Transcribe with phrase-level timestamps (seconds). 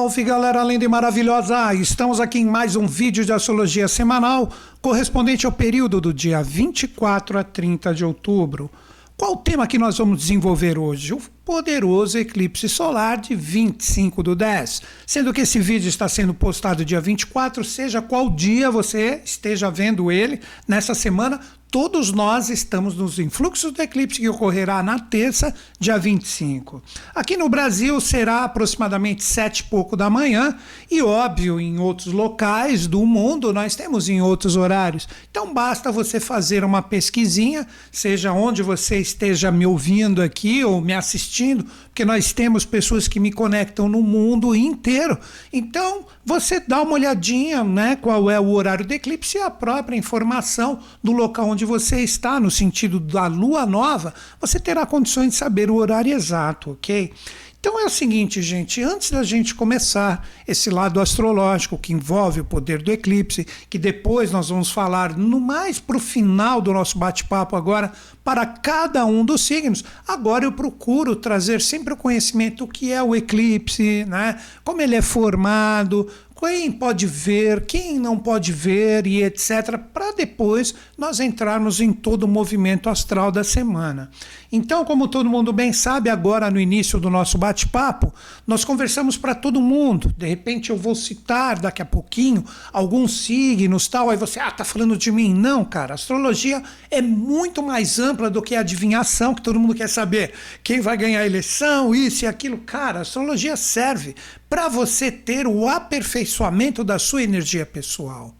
[0.00, 1.74] Salve galera linda e maravilhosa!
[1.74, 4.50] Estamos aqui em mais um vídeo de astrologia semanal
[4.80, 8.70] correspondente ao período do dia 24 a 30 de outubro.
[9.14, 11.12] Qual o tema que nós vamos desenvolver hoje?
[11.12, 14.80] O poderoso eclipse solar de 25 do 10.
[15.06, 20.10] Sendo que esse vídeo está sendo postado dia 24, seja qual dia você esteja vendo
[20.10, 21.38] ele nessa semana,
[21.70, 26.82] todos nós estamos nos influxos do eclipse que ocorrerá na terça, dia 25.
[27.14, 30.56] Aqui no Brasil será aproximadamente sete e pouco da manhã
[30.90, 35.08] e óbvio em outros locais do mundo nós temos em outros horários.
[35.30, 40.92] Então basta você fazer uma pesquisinha, seja onde você esteja me ouvindo aqui ou me
[40.92, 45.16] assistindo, porque nós temos pessoas que me conectam no mundo inteiro.
[45.52, 49.96] Então você dá uma olhadinha, né, qual é o horário do eclipse e a própria
[49.96, 55.30] informação do local onde onde você está, no sentido da lua nova, você terá condições
[55.30, 57.12] de saber o horário exato, ok?
[57.60, 62.44] Então é o seguinte, gente, antes da gente começar esse lado astrológico que envolve o
[62.44, 66.98] poder do eclipse, que depois nós vamos falar no mais para o final do nosso
[66.98, 67.92] bate-papo agora,
[68.24, 73.02] para cada um dos signos, agora eu procuro trazer sempre o conhecimento do que é
[73.02, 74.40] o eclipse, né?
[74.64, 76.08] como ele é formado,
[76.40, 82.22] quem pode ver, quem não pode ver e etc., para depois nós entrarmos em todo
[82.22, 84.10] o movimento astral da semana.
[84.50, 88.12] Então, como todo mundo bem sabe, agora no início do nosso bate-papo,
[88.46, 90.12] nós conversamos para todo mundo.
[90.16, 94.64] De repente eu vou citar daqui a pouquinho alguns signos, tal, aí você, ah, tá
[94.64, 95.32] falando de mim.
[95.34, 99.88] Não, cara, astrologia é muito mais ampla do que a adivinhação, que todo mundo quer
[99.88, 100.32] saber
[100.64, 102.58] quem vai ganhar a eleição, isso e aquilo.
[102.58, 104.16] Cara, astrologia serve
[104.50, 108.34] para você ter o aperfeiçoamento da sua energia pessoal.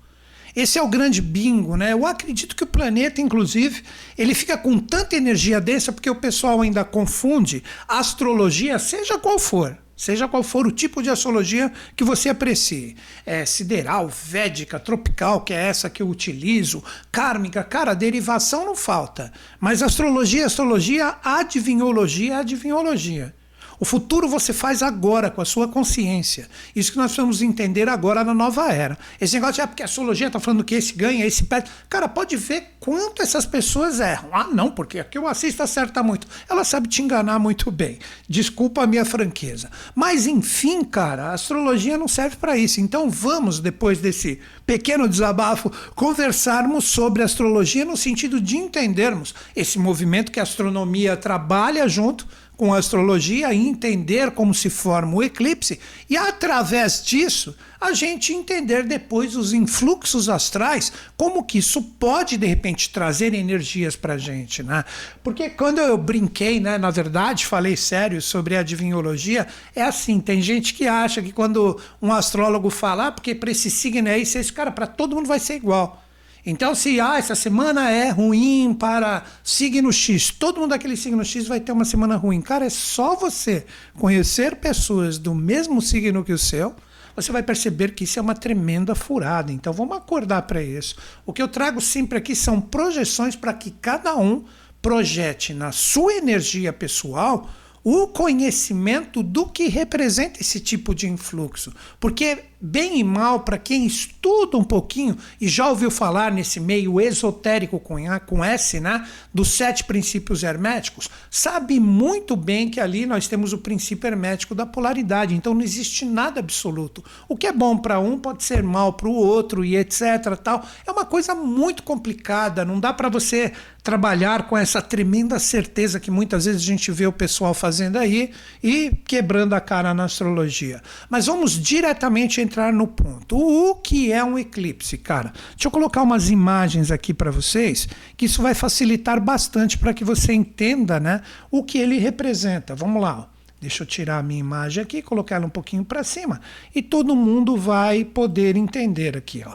[0.56, 1.92] Esse é o grande bingo, né?
[1.92, 3.84] Eu acredito que o planeta, inclusive,
[4.18, 9.78] ele fica com tanta energia densa porque o pessoal ainda confunde astrologia, seja qual for.
[9.96, 12.96] Seja qual for o tipo de astrologia que você aprecie.
[13.24, 16.82] É sideral, védica, tropical, que é essa que eu utilizo,
[17.12, 19.30] kármica, cara, derivação não falta.
[19.60, 23.34] Mas astrologia, astrologia, adivinhologia, adivinhologia.
[23.80, 26.46] O futuro você faz agora, com a sua consciência.
[26.76, 28.98] Isso que nós precisamos entender agora na nova era.
[29.18, 31.70] Esse negócio de, ah, porque a astrologia está falando que esse ganha, esse perde.
[31.88, 34.28] Cara, pode ver quanto essas pessoas erram.
[34.32, 36.28] Ah, não, porque aqui eu assisto acerta muito.
[36.46, 37.98] Ela sabe te enganar muito bem.
[38.28, 39.70] Desculpa a minha franqueza.
[39.94, 42.82] Mas, enfim, cara, a astrologia não serve para isso.
[42.82, 50.30] Então vamos, depois desse pequeno desabafo, conversarmos sobre astrologia no sentido de entendermos esse movimento
[50.30, 52.28] que a astronomia trabalha junto
[52.60, 58.34] com a astrologia e entender como se forma o eclipse, e através disso a gente
[58.34, 64.62] entender depois os influxos astrais, como que isso pode de repente trazer energias para gente,
[64.62, 64.84] né?
[65.24, 70.42] Porque quando eu brinquei, né, na verdade, falei sério sobre a adivinhologia, é assim, tem
[70.42, 74.52] gente que acha que quando um astrólogo fala, ah, porque para esse signo aí, esse
[74.52, 76.04] cara, para todo mundo vai ser igual.
[76.44, 81.46] Então, se ah, essa semana é ruim para signo X, todo mundo daquele signo X
[81.46, 82.40] vai ter uma semana ruim.
[82.40, 83.66] Cara, é só você
[83.98, 86.74] conhecer pessoas do mesmo signo que o seu,
[87.14, 89.52] você vai perceber que isso é uma tremenda furada.
[89.52, 90.96] Então, vamos acordar para isso.
[91.26, 94.44] O que eu trago sempre aqui são projeções para que cada um
[94.80, 97.50] projete na sua energia pessoal
[97.82, 101.72] o conhecimento do que representa esse tipo de influxo.
[101.98, 107.00] Porque bem e mal, para quem estuda um pouquinho e já ouviu falar nesse meio
[107.00, 113.26] esotérico com, com S, né, dos sete princípios herméticos, sabe muito bem que ali nós
[113.26, 115.34] temos o princípio hermético da polaridade.
[115.34, 117.02] Então não existe nada absoluto.
[117.28, 120.36] O que é bom para um pode ser mal para o outro e etc.
[120.42, 120.64] Tal.
[120.86, 122.64] É uma coisa muito complicada.
[122.64, 123.52] Não dá para você
[123.82, 128.30] trabalhar com essa tremenda certeza que muitas vezes a gente vê o pessoal fazendo aí
[128.62, 130.82] e quebrando a cara na astrologia.
[131.08, 133.38] Mas vamos diretamente entrar no ponto.
[133.38, 135.32] O que é um eclipse, cara?
[135.50, 140.02] Deixa eu colocar umas imagens aqui para vocês, que isso vai facilitar bastante para que
[140.02, 142.74] você entenda, né, o que ele representa.
[142.74, 143.28] Vamos lá.
[143.60, 146.40] Deixa eu tirar a minha imagem aqui, colocar ela um pouquinho para cima
[146.74, 149.54] e todo mundo vai poder entender aqui, ó.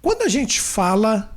[0.00, 1.30] Quando a gente fala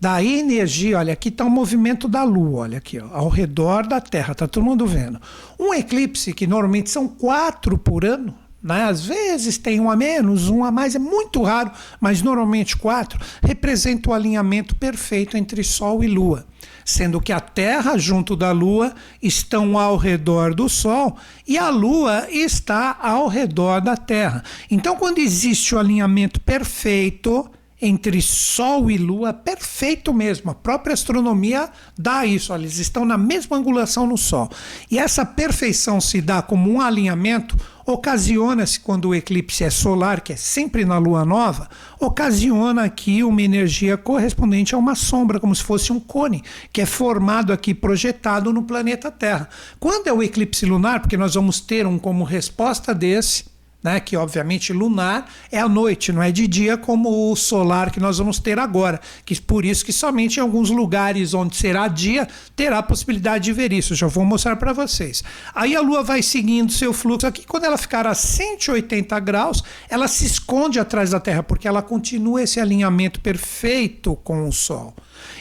[0.00, 4.00] da energia, olha, aqui está o movimento da Lua, olha aqui, ó, ao redor da
[4.00, 5.20] Terra, tá todo mundo vendo.
[5.58, 8.84] Um eclipse, que normalmente são quatro por ano, né?
[8.84, 11.70] Às vezes tem um a menos, um a mais, é muito raro,
[12.00, 16.46] mas normalmente quatro, representa o alinhamento perfeito entre Sol e Lua.
[16.84, 21.16] Sendo que a Terra, junto da Lua, estão ao redor do Sol
[21.46, 24.42] e a Lua está ao redor da Terra.
[24.70, 27.48] Então, quando existe o alinhamento perfeito,
[27.82, 30.52] entre Sol e Lua perfeito mesmo.
[30.52, 31.68] A própria astronomia
[31.98, 34.48] dá isso, olha, eles estão na mesma angulação no Sol.
[34.88, 37.56] E essa perfeição se dá como um alinhamento
[37.86, 41.68] ocasiona-se quando o eclipse é solar, que é sempre na lua nova,
[41.98, 46.42] ocasiona aqui uma energia correspondente a uma sombra, como se fosse um cone,
[46.72, 49.48] que é formado aqui, projetado no planeta Terra.
[49.80, 53.51] Quando é o eclipse lunar, porque nós vamos ter um como resposta desse,
[53.82, 58.00] né, que obviamente lunar é à noite, não é de dia como o solar que
[58.00, 62.28] nós vamos ter agora, que por isso que somente em alguns lugares onde será dia
[62.54, 63.94] terá a possibilidade de ver isso.
[63.94, 65.22] Já vou mostrar para vocês.
[65.54, 70.06] Aí a Lua vai seguindo seu fluxo aqui, quando ela ficar a 180 graus, ela
[70.06, 74.94] se esconde atrás da Terra porque ela continua esse alinhamento perfeito com o Sol.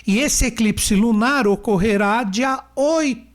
[0.06, 3.31] E esse eclipse lunar ocorrerá dia 8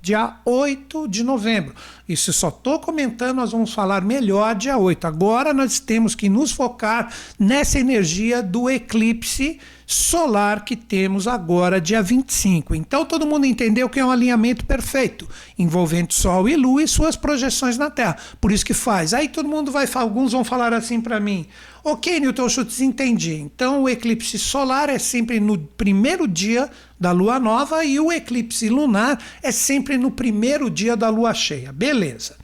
[0.00, 1.74] dia 8 de novembro.
[2.08, 5.06] Isso só estou comentando, nós vamos falar melhor dia 8.
[5.06, 12.02] Agora nós temos que nos focar nessa energia do eclipse solar que temos agora, dia
[12.02, 12.74] 25.
[12.74, 17.14] Então todo mundo entendeu que é um alinhamento perfeito, envolvendo Sol e Lua e suas
[17.14, 18.16] projeções na Terra.
[18.40, 19.14] Por isso que faz.
[19.14, 21.46] Aí todo mundo vai, alguns vão falar assim para mim:
[21.88, 23.34] Ok, Newton Schultz, entendi.
[23.34, 26.68] Então o eclipse solar é sempre no primeiro dia
[26.98, 31.72] da lua nova e o eclipse lunar é sempre no primeiro dia da lua cheia.
[31.72, 32.38] Beleza.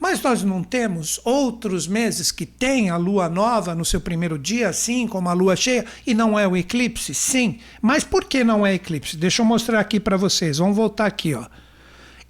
[0.00, 4.70] Mas nós não temos outros meses que tem a lua nova no seu primeiro dia,
[4.70, 7.14] assim como a lua cheia, e não é o eclipse?
[7.14, 7.60] Sim.
[7.80, 9.16] Mas por que não é eclipse?
[9.16, 10.58] Deixa eu mostrar aqui para vocês.
[10.58, 11.46] Vamos voltar aqui, ó.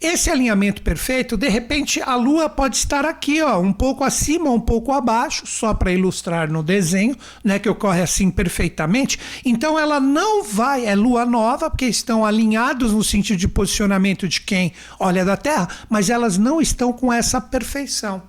[0.01, 4.59] Esse alinhamento perfeito, de repente a Lua pode estar aqui, ó, um pouco acima, um
[4.59, 7.15] pouco abaixo, só para ilustrar no desenho,
[7.45, 9.19] né, que ocorre assim perfeitamente.
[9.45, 14.41] Então ela não vai, é Lua nova, porque estão alinhados no sentido de posicionamento de
[14.41, 18.23] quem olha da Terra, mas elas não estão com essa perfeição.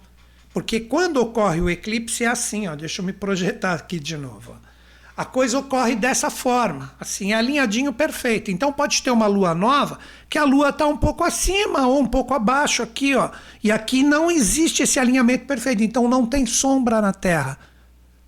[0.53, 4.57] Porque quando ocorre o eclipse é assim, ó, deixa eu me projetar aqui de novo.
[4.57, 4.70] Ó
[5.21, 8.49] a coisa ocorre dessa forma, assim, é alinhadinho perfeito.
[8.49, 12.07] Então pode ter uma lua nova que a lua está um pouco acima ou um
[12.07, 13.29] pouco abaixo aqui, ó.
[13.63, 17.59] E aqui não existe esse alinhamento perfeito, então não tem sombra na Terra.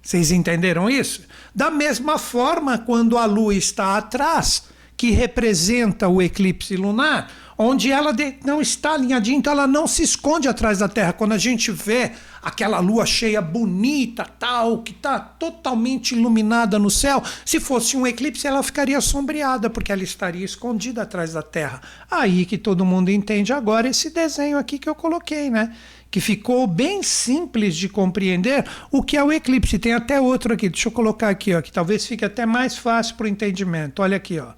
[0.03, 1.23] Vocês entenderam isso?
[1.55, 4.65] Da mesma forma, quando a lua está atrás,
[4.95, 7.27] que representa o eclipse lunar,
[7.57, 11.13] onde ela não está alinhadinha, então ela não se esconde atrás da Terra.
[11.13, 12.11] Quando a gente vê
[12.41, 18.47] aquela lua cheia bonita, tal, que está totalmente iluminada no céu, se fosse um eclipse
[18.47, 21.81] ela ficaria sombreada, porque ela estaria escondida atrás da Terra.
[22.09, 25.73] Aí que todo mundo entende agora esse desenho aqui que eu coloquei, né?
[26.13, 29.79] que ficou bem simples de compreender o que é o eclipse.
[29.79, 33.15] Tem até outro aqui, deixa eu colocar aqui, ó, que talvez fique até mais fácil
[33.15, 33.99] para o entendimento.
[33.99, 34.53] Olha aqui, ó.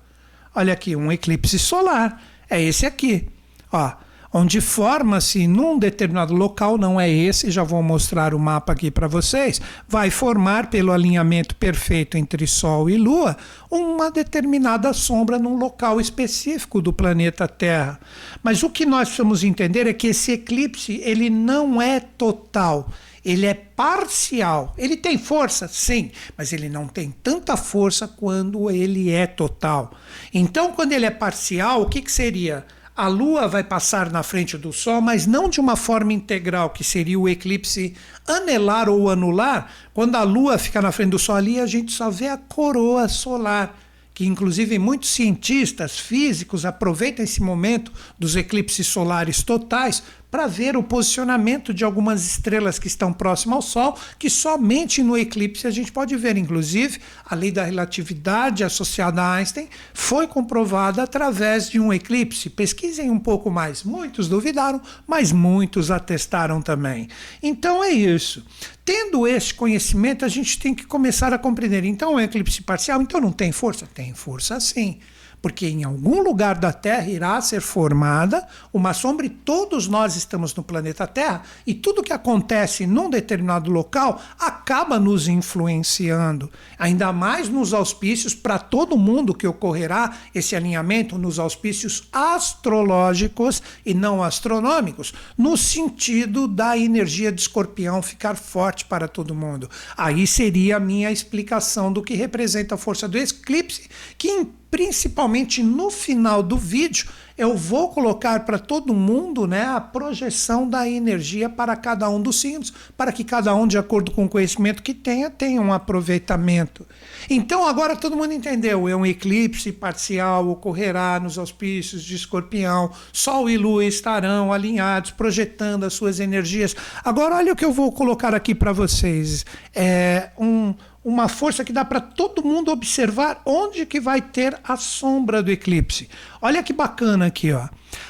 [0.54, 2.22] Olha aqui, um eclipse solar.
[2.50, 3.28] É esse aqui.
[3.72, 3.92] Ó,
[4.38, 9.08] onde forma-se num determinado local, não é esse, já vou mostrar o mapa aqui para
[9.08, 13.38] vocês, vai formar pelo alinhamento perfeito entre Sol e Lua
[13.72, 17.98] uma determinada sombra num local específico do planeta Terra.
[18.44, 22.90] Mas o que nós precisamos entender é que esse eclipse ele não é total
[23.26, 24.76] ele é parcial.
[24.78, 29.92] Ele tem força, sim, mas ele não tem tanta força quando ele é total.
[30.32, 32.64] Então, quando ele é parcial, o que, que seria?
[32.96, 36.84] A Lua vai passar na frente do Sol, mas não de uma forma integral, que
[36.84, 39.70] seria o eclipse anelar ou anular.
[39.94, 43.10] Quando a Lua fica na frente do Sol ali, a gente só vê a coroa
[43.10, 43.76] solar
[44.16, 50.02] que inclusive muitos cientistas físicos aproveitam esse momento dos eclipses solares totais
[50.36, 55.18] para ver o posicionamento de algumas estrelas que estão próximas ao Sol, que somente no
[55.18, 56.36] eclipse a gente pode ver.
[56.36, 62.50] Inclusive, a lei da relatividade associada a Einstein foi comprovada através de um eclipse.
[62.50, 63.82] Pesquisem um pouco mais.
[63.84, 67.08] Muitos duvidaram, mas muitos atestaram também.
[67.42, 68.46] Então é isso.
[68.84, 71.86] Tendo esse conhecimento, a gente tem que começar a compreender.
[71.86, 73.88] Então, o eclipse parcial, então não tem força?
[73.88, 75.00] Tem força sim
[75.46, 80.56] porque em algum lugar da Terra irá ser formada uma sombra e todos nós estamos
[80.56, 86.50] no planeta Terra e tudo que acontece num determinado local acaba nos influenciando,
[86.80, 93.94] ainda mais nos auspícios para todo mundo que ocorrerá esse alinhamento nos auspícios astrológicos e
[93.94, 99.70] não astronômicos, no sentido da energia de escorpião ficar forte para todo mundo.
[99.96, 103.88] Aí seria a minha explicação do que representa a força do eclipse,
[104.18, 110.68] que principalmente no final do vídeo, eu vou colocar para todo mundo né, a projeção
[110.68, 114.30] da energia para cada um dos signos, para que cada um, de acordo com o
[114.30, 116.86] conhecimento que tenha, tenha um aproveitamento.
[117.30, 123.50] Então, agora todo mundo entendeu: é um eclipse parcial ocorrerá nos auspícios de escorpião, Sol
[123.50, 126.76] e Lua estarão alinhados, projetando as suas energias.
[127.02, 130.74] Agora, olha o que eu vou colocar aqui para vocês: é um
[131.06, 135.52] uma força que dá para todo mundo observar onde que vai ter a sombra do
[135.52, 136.10] eclipse.
[136.42, 137.70] Olha que bacana aqui, ó.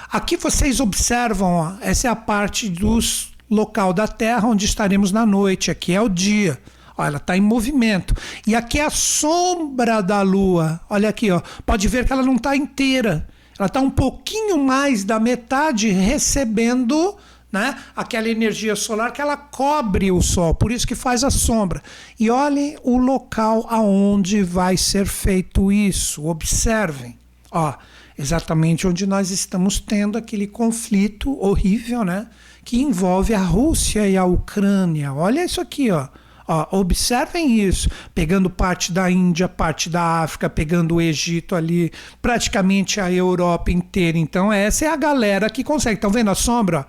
[0.09, 5.25] Aqui vocês observam, ó, essa é a parte dos local da Terra onde estaremos na
[5.25, 5.69] noite.
[5.69, 6.57] Aqui é o dia.
[6.97, 8.15] Olha, ela está em movimento.
[8.47, 10.79] E aqui é a sombra da Lua.
[10.89, 11.41] Olha aqui, ó.
[11.65, 13.27] Pode ver que ela não está inteira.
[13.59, 17.17] Ela está um pouquinho mais da metade recebendo
[17.55, 21.81] né, aquela energia solar que ela cobre o Sol, por isso que faz a sombra.
[22.19, 26.27] E olhem o local aonde vai ser feito isso.
[26.27, 27.17] Observem.
[27.50, 27.74] Ó,
[28.19, 32.27] exatamente onde nós estamos tendo aquele conflito horrível, né?
[32.65, 35.13] Que envolve a Rússia e a Ucrânia.
[35.13, 36.09] Olha isso aqui, ó.
[36.47, 43.00] Ó, observem isso, pegando parte da Índia, parte da África, pegando o Egito ali, praticamente
[43.00, 44.17] a Europa inteira.
[44.17, 45.95] Então, essa é a galera que consegue.
[45.95, 46.85] Estão vendo a sombra?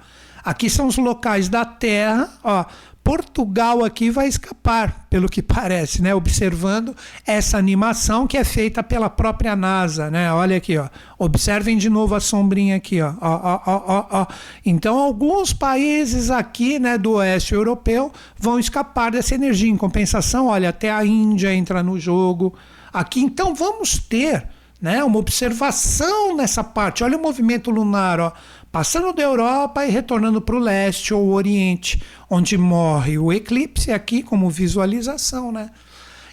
[0.47, 2.65] Aqui são os locais da Terra, ó,
[3.03, 6.15] Portugal aqui vai escapar, pelo que parece, né?
[6.15, 6.95] Observando
[7.27, 10.33] essa animação que é feita pela própria NASA, né?
[10.33, 10.89] Olha aqui, ó.
[11.19, 13.13] Observem de novo a sombrinha aqui, ó.
[13.21, 14.27] Ó, ó, ó, ó.
[14.65, 19.71] Então, alguns países aqui, né, do oeste europeu vão escapar dessa energia.
[19.71, 22.55] Em compensação, olha, até a Índia entra no jogo.
[22.93, 24.49] Aqui, então, vamos ter
[24.81, 27.03] né, uma observação nessa parte.
[27.03, 28.33] Olha o movimento lunar, ó
[28.77, 33.91] passando da Europa e retornando para o leste ou o Oriente, onde morre o eclipse
[33.91, 35.71] aqui como visualização, né?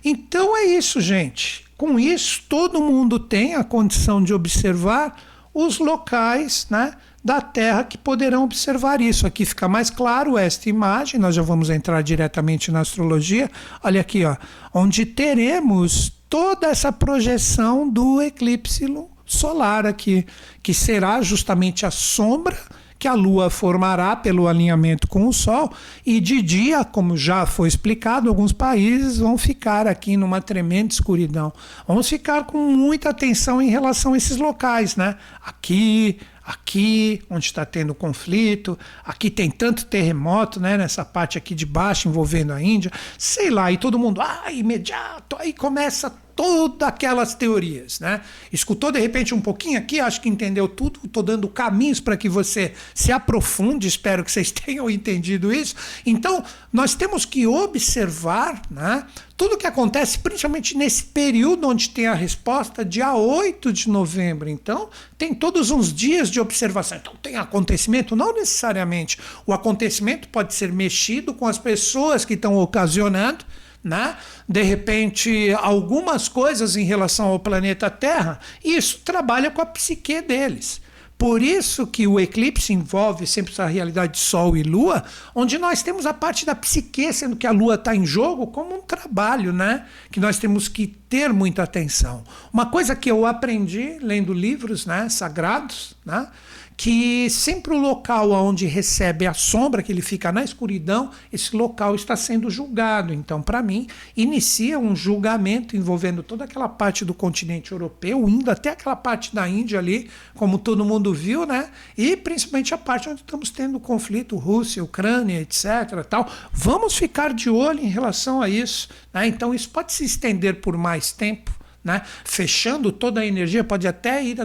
[0.04, 1.64] Então é isso, gente.
[1.78, 5.16] Com isso, todo mundo tem a condição de observar
[5.54, 6.92] os locais, né?
[7.24, 9.26] da Terra que poderão observar isso.
[9.26, 13.50] Aqui fica mais claro esta imagem, nós já vamos entrar diretamente na astrologia.
[13.82, 14.36] Olha aqui, ó,
[14.74, 18.86] onde teremos toda essa projeção do eclipse
[19.34, 20.26] solar aqui,
[20.62, 22.58] que será justamente a sombra
[23.04, 25.74] que a Lua formará pelo alinhamento com o Sol,
[26.06, 31.52] e de dia, como já foi explicado, alguns países vão ficar aqui numa tremenda escuridão.
[31.86, 35.18] Vamos ficar com muita atenção em relação a esses locais, né?
[35.46, 41.66] Aqui, aqui onde está tendo conflito, aqui tem tanto terremoto, né, nessa parte aqui de
[41.66, 47.36] baixo envolvendo a Índia, sei lá, e todo mundo, ah, imediato, aí começa todas aquelas
[47.36, 48.22] teorias, né?
[48.52, 52.28] Escutou de repente um pouquinho aqui, acho que entendeu tudo, estou dando caminhos para que
[52.28, 55.76] você se aprofunde, espero que vocês tenham entendido isso.
[56.06, 59.06] Então, nós temos que observar, né?
[59.36, 64.48] Tudo que acontece, principalmente nesse período onde tem a resposta, dia 8 de novembro.
[64.48, 66.98] Então, tem todos uns dias de observação.
[67.00, 68.16] Então, tem acontecimento?
[68.16, 69.18] Não necessariamente.
[69.46, 73.44] O acontecimento pode ser mexido com as pessoas que estão ocasionando
[73.84, 74.16] né?
[74.48, 80.22] de repente, algumas coisas em relação ao planeta Terra, e isso trabalha com a psique
[80.22, 80.82] deles.
[81.18, 85.82] Por isso que o eclipse envolve sempre essa realidade de Sol e Lua, onde nós
[85.82, 89.54] temos a parte da psique, sendo que a Lua está em jogo, como um trabalho,
[89.54, 89.86] né?
[90.12, 92.26] Que nós temos que ter muita atenção.
[92.52, 96.28] Uma coisa que eu aprendi lendo livros né, sagrados, né?
[96.76, 101.96] Que sempre o local onde recebe a sombra, que ele fica na escuridão, esse local
[101.96, 103.14] está sendo julgado.
[103.14, 108.72] Então, para mim, inicia um julgamento envolvendo toda aquela parte do continente europeu, indo até
[108.72, 111.70] aquela parte da Índia ali, como todo mundo viu, né?
[111.98, 116.04] E principalmente a parte onde estamos tendo conflito, Rússia, Ucrânia, etc.
[116.10, 116.30] Tal.
[116.52, 118.90] Vamos ficar de olho em relação a isso.
[119.14, 119.28] Né?
[119.28, 121.53] Então, isso pode se estender por mais tempo
[121.84, 122.02] né?
[122.24, 124.38] fechando toda a energia, pode até ir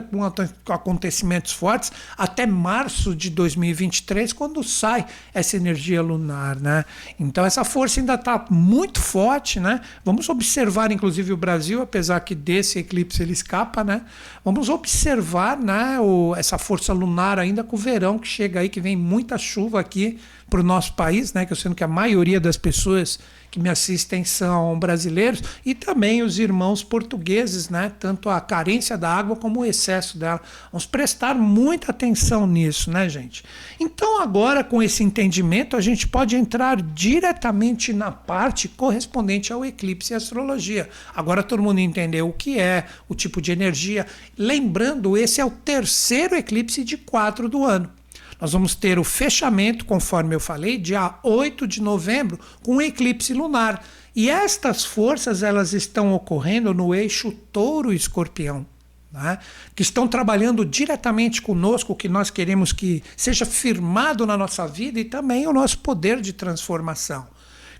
[0.65, 6.57] com acontecimentos fortes até março de 2023, quando sai essa energia lunar.
[6.57, 6.85] Né?
[7.19, 9.61] Então essa força ainda está muito forte.
[9.61, 9.81] Né?
[10.05, 14.03] Vamos observar, inclusive, o Brasil, apesar que desse eclipse ele escapa, né?
[14.45, 18.81] vamos observar né, o, essa força lunar ainda com o verão que chega aí, que
[18.81, 20.19] vem muita chuva aqui
[20.49, 21.45] para o nosso país, né?
[21.45, 23.19] Que eu sendo que a maioria das pessoas
[23.51, 27.93] que me assistem são brasileiros e também os irmãos portugueses, né?
[27.99, 30.41] Tanto a carência da água como o excesso dela.
[30.71, 33.43] Vamos prestar muita atenção nisso, né, gente?
[33.81, 40.13] Então, agora com esse entendimento, a gente pode entrar diretamente na parte correspondente ao eclipse
[40.13, 40.89] e astrologia.
[41.15, 44.07] Agora todo mundo entendeu o que é, o tipo de energia.
[44.37, 47.98] Lembrando, esse é o terceiro eclipse de quatro do ano.
[48.41, 53.35] Nós vamos ter o fechamento, conforme eu falei, dia 8 de novembro, com um eclipse
[53.35, 53.85] lunar.
[54.15, 58.67] E estas forças elas estão ocorrendo no eixo touro-escorpião.
[59.11, 59.39] Né?
[59.75, 65.05] que estão trabalhando diretamente conosco, que nós queremos que seja firmado na nossa vida e
[65.05, 67.27] também o nosso poder de transformação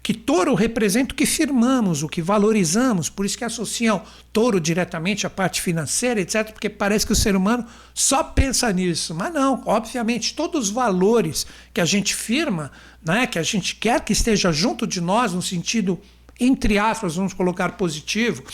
[0.03, 4.03] que touro representa o que firmamos, o que valorizamos, por isso que associam
[4.33, 9.15] touro diretamente à parte financeira, etc., porque parece que o ser humano só pensa nisso.
[9.15, 12.73] Mas não, obviamente, todos os valores que a gente firma,
[13.05, 16.01] né, que a gente quer que esteja junto de nós, no sentido
[16.39, 18.45] entre aspas, vamos colocar positivo,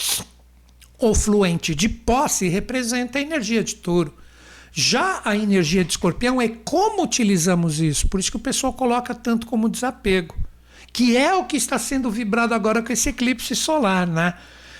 [0.99, 4.15] ou fluente de posse, representa a energia de touro.
[4.73, 9.15] Já a energia de escorpião é como utilizamos isso, por isso que o pessoal coloca
[9.15, 10.35] tanto como desapego,
[10.95, 14.35] que é o que está sendo vibrado agora com esse eclipse solar, né?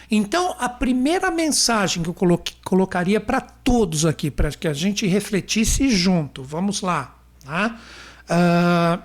[0.09, 2.15] Então, a primeira mensagem que eu
[2.63, 7.17] colocaria para todos aqui, para que a gente refletisse junto, vamos lá.
[7.45, 9.03] Uh,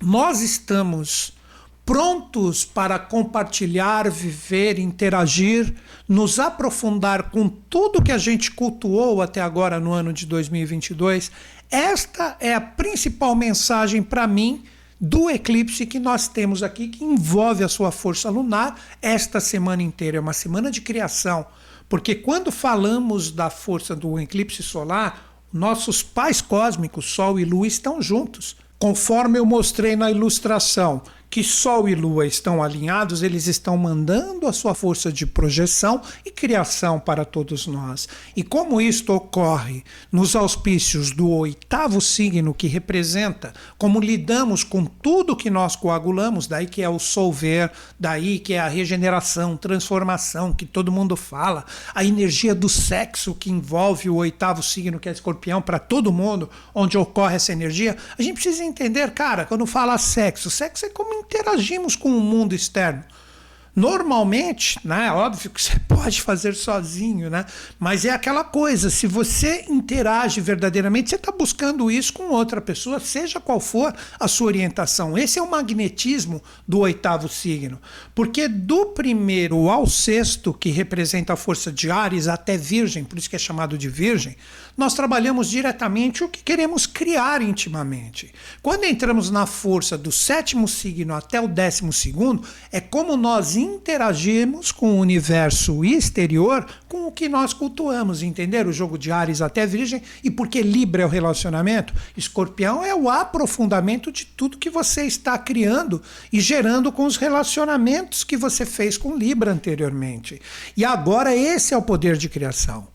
[0.00, 1.34] nós estamos
[1.84, 5.74] prontos para compartilhar, viver, interagir,
[6.08, 11.30] nos aprofundar com tudo que a gente cultuou até agora no ano de 2022.
[11.70, 14.64] Esta é a principal mensagem para mim
[15.04, 20.18] do eclipse que nós temos aqui, que envolve a sua força lunar esta semana inteira.
[20.18, 21.44] É uma semana de criação,
[21.88, 28.00] porque quando falamos da força do eclipse solar, nossos pais cósmicos, Sol e Lua, estão
[28.00, 28.56] juntos.
[28.78, 34.52] Conforme eu mostrei na ilustração, que Sol e Lua estão alinhados, eles estão mandando a
[34.52, 38.06] sua força de projeção e criação para todos nós.
[38.36, 45.34] E como isto ocorre nos auspícios do oitavo signo, que representa como lidamos com tudo
[45.34, 50.66] que nós coagulamos, daí que é o solver, daí que é a regeneração, transformação, que
[50.66, 55.62] todo mundo fala, a energia do sexo que envolve o oitavo signo, que é escorpião,
[55.62, 60.50] para todo mundo, onde ocorre essa energia, a gente precisa entender, cara, quando fala sexo,
[60.50, 63.04] sexo é como interagimos com o mundo externo.
[63.74, 67.46] Normalmente, né, óbvio que você pode fazer sozinho, né?
[67.78, 73.00] Mas é aquela coisa, se você interage verdadeiramente, você está buscando isso com outra pessoa,
[73.00, 75.16] seja qual for a sua orientação.
[75.16, 77.80] Esse é o magnetismo do oitavo signo.
[78.14, 83.30] Porque do primeiro ao sexto, que representa a força de Ares até Virgem, por isso
[83.30, 84.36] que é chamado de Virgem,
[84.76, 88.32] nós trabalhamos diretamente o que queremos criar intimamente.
[88.62, 94.72] Quando entramos na força do sétimo signo até o décimo segundo, é como nós interagimos
[94.72, 98.66] com o universo exterior com o que nós cultuamos, entender?
[98.66, 103.08] O jogo de Ares até Virgem, e porque Libra é o relacionamento, Escorpião é o
[103.08, 108.98] aprofundamento de tudo que você está criando e gerando com os relacionamentos que você fez
[108.98, 110.40] com Libra anteriormente.
[110.76, 112.86] E agora esse é o poder de criação.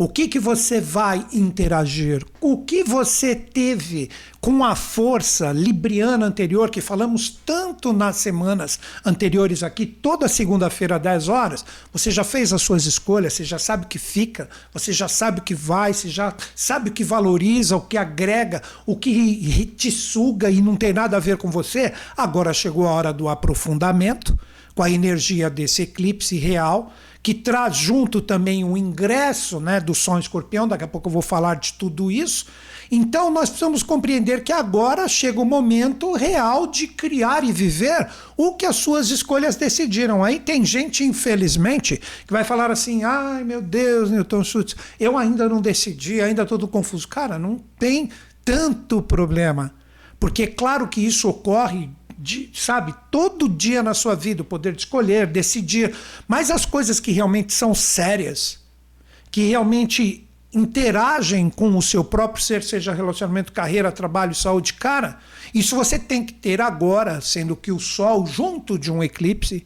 [0.00, 2.24] O que, que você vai interagir?
[2.40, 4.08] O que você teve
[4.40, 11.28] com a força libriana anterior, que falamos tanto nas semanas anteriores aqui, toda segunda-feira, 10
[11.28, 11.64] horas?
[11.92, 15.40] Você já fez as suas escolhas, você já sabe o que fica, você já sabe
[15.40, 19.90] o que vai, você já sabe o que valoriza, o que agrega, o que te
[19.90, 21.92] suga e não tem nada a ver com você?
[22.16, 24.38] Agora chegou a hora do aprofundamento
[24.76, 30.18] com a energia desse eclipse real que traz junto também o ingresso né, do Som
[30.18, 32.46] Escorpião, daqui a pouco eu vou falar de tudo isso.
[32.90, 38.54] Então nós precisamos compreender que agora chega o momento real de criar e viver o
[38.54, 40.24] que as suas escolhas decidiram.
[40.24, 45.48] Aí tem gente, infelizmente, que vai falar assim: ai meu Deus, Newton Schultz, eu ainda
[45.48, 47.06] não decidi, ainda estou confuso.
[47.06, 48.08] Cara, não tem
[48.44, 49.74] tanto problema.
[50.18, 54.80] Porque, claro que isso ocorre de, sabe, todo dia na sua vida, o poder de
[54.80, 55.94] escolher, decidir,
[56.26, 58.60] mas as coisas que realmente são sérias,
[59.30, 65.18] que realmente interagem com o seu próprio ser, seja relacionamento, carreira, trabalho, saúde, cara,
[65.54, 69.64] isso você tem que ter agora, sendo que o Sol, junto de um eclipse,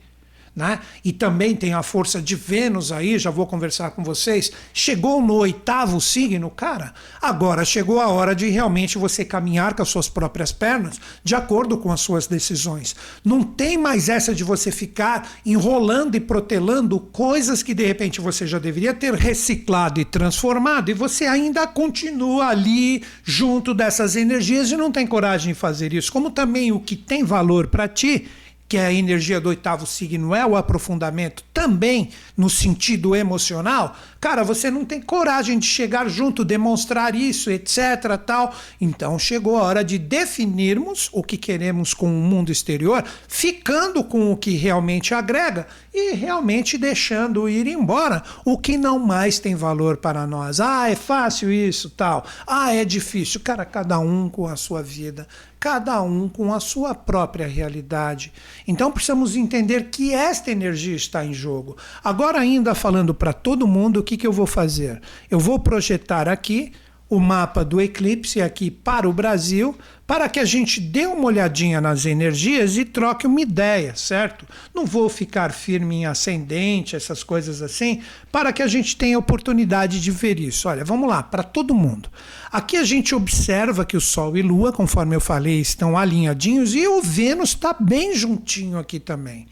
[0.55, 0.81] né?
[1.03, 4.53] E também tem a força de Vênus aí, já vou conversar com vocês.
[4.75, 6.93] Chegou no oitavo signo, cara.
[7.21, 11.79] Agora chegou a hora de realmente você caminhar com as suas próprias pernas, de acordo
[11.79, 12.95] com as suas decisões.
[13.25, 18.47] Não tem mais essa de você ficar enrolando e protelando coisas que de repente você
[18.47, 24.77] já deveria ter reciclado e transformado e você ainda continua ali junto dessas energias e
[24.77, 26.13] não tem coragem de fazer isso.
[26.13, 28.29] Como também o que tem valor para ti
[28.73, 34.71] que a energia do oitavo signo é o aprofundamento também no sentido emocional, cara, você
[34.71, 38.55] não tem coragem de chegar junto, demonstrar isso, etc, tal.
[38.81, 44.33] Então chegou a hora de definirmos o que queremos com o mundo exterior, ficando com
[44.33, 49.99] o que realmente agrega e realmente deixando ir embora o que não mais tem valor
[49.99, 50.61] para nós.
[50.61, 52.25] Ah, é fácil isso, tal.
[52.47, 53.39] Ah, é difícil.
[53.45, 55.29] Cara, cada um com a sua vida
[55.63, 58.33] cada um com a sua própria realidade.
[58.67, 61.77] Então precisamos entender que esta energia está em jogo.
[62.03, 65.01] Agora, ainda falando para todo mundo, o que, que eu vou fazer?
[65.31, 66.73] Eu vou projetar aqui
[67.13, 71.79] o mapa do eclipse aqui para o Brasil, para que a gente dê uma olhadinha
[71.79, 74.47] nas energias e troque uma ideia, certo?
[74.75, 80.01] Não vou ficar firme em ascendente, essas coisas assim, para que a gente tenha oportunidade
[80.01, 80.71] de ver isso.
[80.71, 82.09] Olha, vamos lá, para todo mundo.
[82.51, 86.87] Aqui a gente observa que o Sol e Lua, conforme eu falei, estão alinhadinhos e
[86.87, 89.47] o Vênus está bem juntinho aqui também.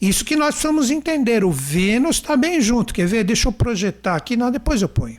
[0.00, 1.44] Isso que nós precisamos entender.
[1.44, 2.92] O Vênus está bem junto.
[2.92, 3.24] Quer ver?
[3.24, 4.36] Deixa eu projetar aqui.
[4.36, 5.18] Não, depois eu ponho.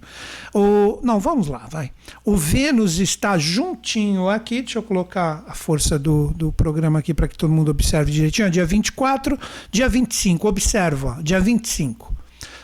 [0.57, 1.91] O, não, vamos lá, vai.
[2.25, 4.63] O Vênus está juntinho aqui.
[4.63, 8.49] Deixa eu colocar a força do, do programa aqui para que todo mundo observe direitinho.
[8.49, 9.37] Dia 24,
[9.69, 10.47] dia 25.
[10.47, 12.17] Observa, dia 25.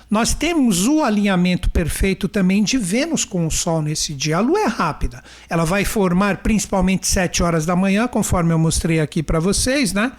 [0.10, 4.38] Nós temos o alinhamento perfeito também de Vênus com o Sol nesse dia.
[4.38, 5.24] A Lua é rápida.
[5.48, 10.12] Ela vai formar principalmente 7 horas da manhã, conforme eu mostrei aqui para vocês, né?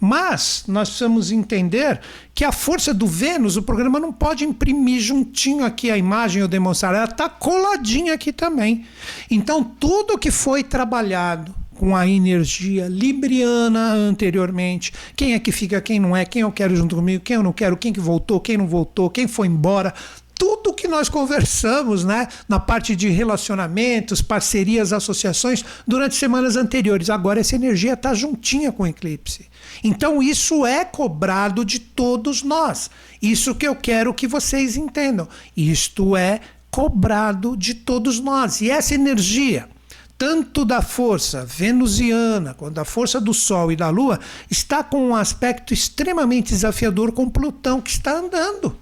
[0.00, 2.00] Mas nós precisamos entender
[2.34, 6.48] que a força do Vênus, o programa não pode imprimir juntinho aqui a imagem ou
[6.48, 8.86] demonstrar, ela está coladinha aqui também.
[9.30, 15.98] Então, tudo que foi trabalhado com a energia libriana anteriormente, quem é que fica, quem
[16.00, 18.56] não é, quem eu quero junto comigo, quem eu não quero, quem que voltou, quem
[18.56, 19.94] não voltou, quem foi embora,
[20.40, 27.10] tudo que nós conversamos, né, na parte de relacionamentos, parcerias, associações durante semanas anteriores.
[27.10, 29.48] Agora essa energia está juntinha com o eclipse.
[29.84, 32.90] Então isso é cobrado de todos nós.
[33.20, 35.28] Isso que eu quero que vocês entendam.
[35.54, 38.62] Isto é cobrado de todos nós.
[38.62, 39.68] E essa energia,
[40.16, 44.18] tanto da força venusiana quanto da força do Sol e da Lua,
[44.50, 48.74] está com um aspecto extremamente desafiador com Plutão que está andando.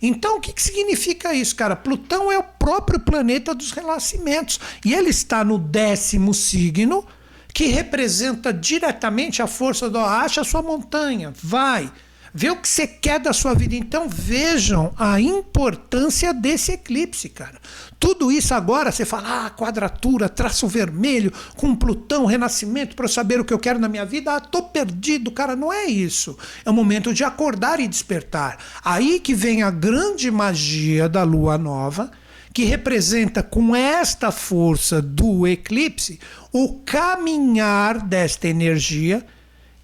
[0.00, 1.74] Então, o que, que significa isso, cara?
[1.74, 4.60] Plutão é o próprio planeta dos renascimentos.
[4.84, 7.04] E ele está no décimo signo,
[7.52, 11.90] que representa diretamente a força do acha a sua montanha, vai,
[12.38, 13.74] vê o que você quer da sua vida.
[13.74, 17.58] Então vejam a importância desse eclipse, cara.
[17.98, 23.40] Tudo isso agora você fala, ah, quadratura, traço vermelho, com Plutão, renascimento, para eu saber
[23.40, 24.36] o que eu quero na minha vida.
[24.36, 25.56] Ah, tô perdido, cara.
[25.56, 26.38] Não é isso.
[26.64, 28.58] É o momento de acordar e despertar.
[28.84, 32.08] Aí que vem a grande magia da lua nova
[32.54, 36.20] que representa com esta força do eclipse
[36.52, 39.26] o caminhar desta energia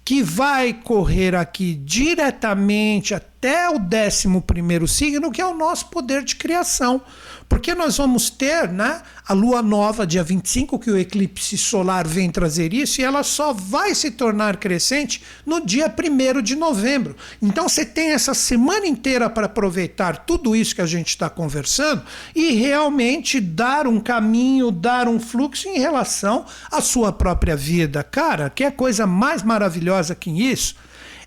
[0.05, 3.34] que vai correr aqui diretamente até
[3.69, 7.01] o 11 signo, que é o nosso poder de criação.
[7.47, 12.29] Porque nós vamos ter né, a lua nova, dia 25, que o eclipse solar vem
[12.29, 17.15] trazer isso, e ela só vai se tornar crescente no dia 1 de novembro.
[17.39, 22.03] Então você tem essa semana inteira para aproveitar tudo isso que a gente está conversando
[22.35, 28.03] e realmente dar um caminho, dar um fluxo em relação à sua própria vida.
[28.03, 30.75] Cara, que é coisa mais maravilhosa que isso?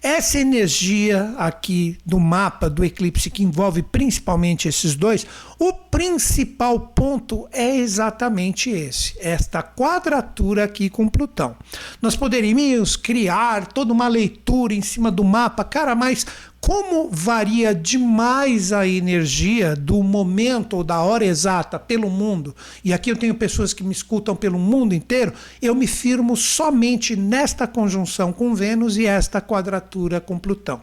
[0.03, 5.27] Essa energia aqui do mapa do eclipse, que envolve principalmente esses dois,
[5.59, 11.57] o principal ponto é exatamente esse: esta quadratura aqui com Plutão.
[12.01, 16.25] Nós poderíamos criar toda uma leitura em cima do mapa, cara, mas
[16.61, 23.11] como varia demais a energia do momento ou da hora exata pelo mundo, e aqui
[23.11, 28.33] eu tenho pessoas que me escutam pelo mundo inteiro, eu me firmo somente nesta conjunção
[28.33, 30.83] com Vênus e esta quadratura com Plutão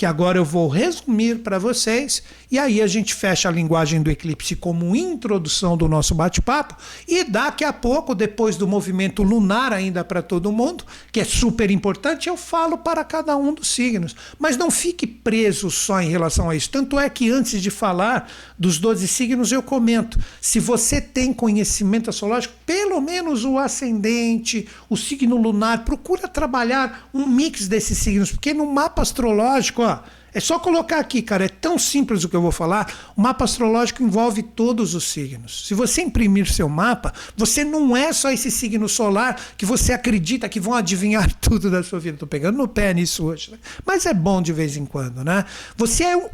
[0.00, 4.10] que agora eu vou resumir para vocês, e aí a gente fecha a linguagem do
[4.10, 6.74] eclipse como introdução do nosso bate-papo,
[7.06, 11.70] e daqui a pouco, depois do movimento lunar ainda para todo mundo, que é super
[11.70, 14.16] importante, eu falo para cada um dos signos.
[14.38, 16.70] Mas não fique preso só em relação a isso.
[16.70, 18.26] Tanto é que antes de falar
[18.58, 24.96] dos 12 signos, eu comento: se você tem conhecimento astrológico, pelo menos o ascendente, o
[24.96, 29.89] signo lunar, procura trabalhar um mix desses signos, porque no mapa astrológico,
[30.32, 32.92] é só colocar aqui, cara, é tão simples o que eu vou falar.
[33.16, 35.66] O mapa astrológico envolve todos os signos.
[35.66, 40.48] Se você imprimir seu mapa, você não é só esse signo solar que você acredita
[40.48, 42.14] que vão adivinhar tudo da sua vida.
[42.14, 43.58] Estou pegando no pé nisso hoje, né?
[43.84, 45.44] mas é bom de vez em quando, né?
[45.76, 46.30] Você é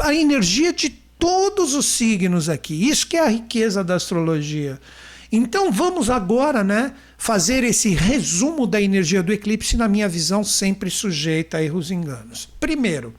[0.00, 2.88] a energia de todos os signos aqui.
[2.88, 4.80] Isso que é a riqueza da astrologia.
[5.30, 10.90] Então vamos agora, né, fazer esse resumo da energia do eclipse na minha visão sempre
[10.90, 12.48] sujeita a erros e enganos.
[12.60, 13.14] Primeiro,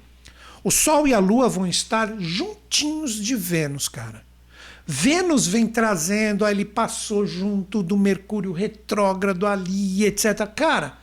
[0.64, 4.26] o Sol e a Lua vão estar juntinhos de Vênus, cara.
[4.86, 10.48] Vênus vem trazendo, aí ele passou junto do Mercúrio retrógrado ali, etc.
[10.56, 10.98] Cara,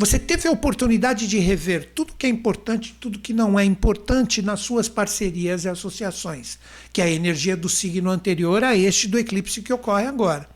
[0.00, 4.40] você teve a oportunidade de rever tudo que é importante, tudo que não é importante
[4.40, 6.58] nas suas parcerias e associações,
[6.90, 10.48] que é a energia do signo anterior a este do eclipse que ocorre agora.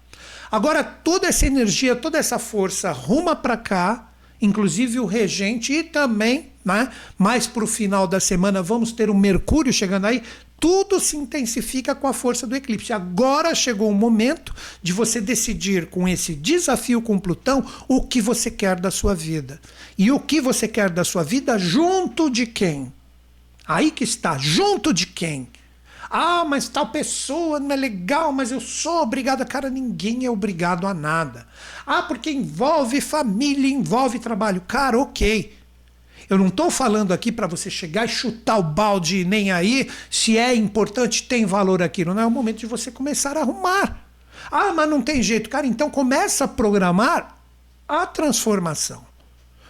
[0.50, 6.54] Agora, toda essa energia, toda essa força ruma para cá, inclusive o regente e também
[6.64, 6.90] né?
[7.18, 10.22] mais para o final da semana vamos ter o Mercúrio chegando aí.
[10.58, 12.92] Tudo se intensifica com a força do eclipse.
[12.92, 18.50] Agora chegou o momento de você decidir com esse desafio com Plutão o que você
[18.50, 19.60] quer da sua vida.
[19.98, 22.92] E o que você quer da sua vida junto de quem?
[23.66, 25.48] Aí que está, junto de quem?
[26.10, 29.44] Ah, mas tal pessoa não é legal, mas eu sou obrigado.
[29.46, 31.46] Cara, ninguém é obrigado a nada.
[31.86, 34.60] Ah, porque envolve família, envolve trabalho.
[34.60, 35.52] Cara, ok.
[36.28, 40.38] Eu não estou falando aqui para você chegar e chutar o balde nem aí, se
[40.38, 42.14] é importante, tem valor aquilo.
[42.14, 43.98] Não é o momento de você começar a arrumar.
[44.50, 45.50] Ah, mas não tem jeito.
[45.50, 47.36] Cara, então começa a programar
[47.88, 49.04] a transformação.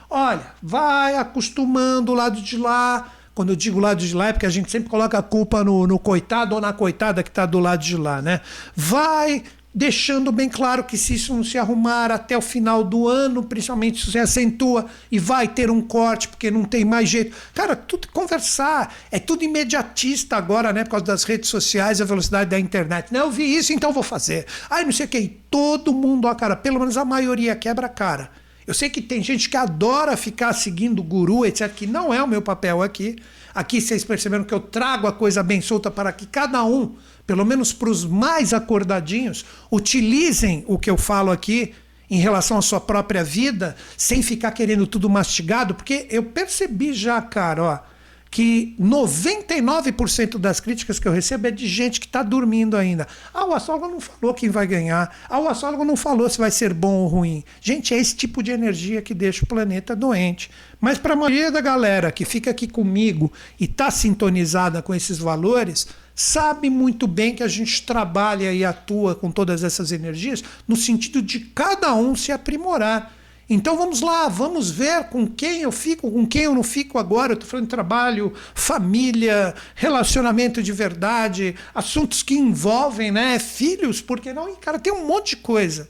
[0.09, 3.12] Olha, vai acostumando o lado de lá.
[3.35, 5.88] Quando eu digo lado de lá é porque a gente sempre coloca a culpa no,
[5.88, 8.40] no coitado ou na coitada que está do lado de lá, né?
[8.77, 9.43] Vai
[9.75, 14.09] deixando bem claro que se isso não se arrumar até o final do ano, principalmente
[14.09, 17.37] se acentua e vai ter um corte porque não tem mais jeito.
[17.53, 22.51] Cara, tudo conversar, é tudo imediatista agora, né, por causa das redes sociais, a velocidade
[22.51, 23.13] da internet.
[23.13, 24.47] Não, eu vi isso, então vou fazer.
[24.71, 27.91] Ai, não sei o que, todo mundo, ó, cara, pelo menos a maioria quebra a
[27.91, 28.31] cara.
[28.67, 32.29] Eu sei que tem gente que adora ficar seguindo guru, etc, que não é o
[32.29, 33.17] meu papel aqui.
[33.55, 36.95] Aqui vocês perceberam que eu trago a coisa bem solta para que cada um
[37.27, 41.73] pelo menos para os mais acordadinhos, utilizem o que eu falo aqui
[42.11, 47.21] em relação à sua própria vida, sem ficar querendo tudo mastigado, porque eu percebi já,
[47.21, 47.95] cara, ó,
[48.35, 53.07] que 99% das críticas que eu recebo é de gente que está dormindo ainda.
[53.33, 55.17] Ah, o astrólogo não falou quem vai ganhar.
[55.31, 57.45] Ah, o astrólogo não falou se vai ser bom ou ruim.
[57.61, 60.51] Gente, é esse tipo de energia que deixa o planeta doente.
[60.81, 65.19] Mas para a maioria da galera que fica aqui comigo e está sintonizada com esses
[65.19, 70.77] valores, sabe muito bem que a gente trabalha e atua com todas essas energias no
[70.77, 73.12] sentido de cada um se aprimorar.
[73.48, 77.33] Então vamos lá, vamos ver com quem eu fico, com quem eu não fico agora.
[77.33, 84.33] Eu estou falando de trabalho, família, relacionamento de verdade, assuntos que envolvem né, filhos, porque
[84.33, 84.48] não?
[84.48, 85.88] E, cara, tem um monte de coisa.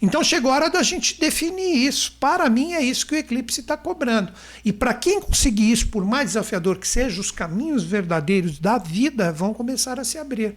[0.00, 2.16] Então chegou a hora da gente definir isso.
[2.18, 4.32] Para mim é isso que o eclipse está cobrando.
[4.64, 9.32] E para quem conseguir isso, por mais desafiador que seja, os caminhos verdadeiros da vida
[9.32, 10.56] vão começar a se abrir.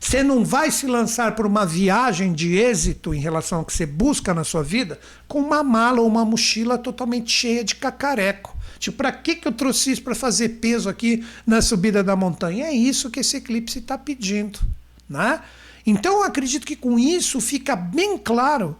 [0.00, 3.84] Você não vai se lançar por uma viagem de êxito em relação ao que você
[3.84, 8.56] busca na sua vida com uma mala ou uma mochila totalmente cheia de cacareco.
[8.78, 12.66] Tipo, para que, que eu trouxe isso para fazer peso aqui na subida da montanha?
[12.66, 14.60] É isso que esse eclipse está pedindo.
[15.08, 15.40] Né?
[15.88, 18.76] Então eu acredito que com isso fica bem claro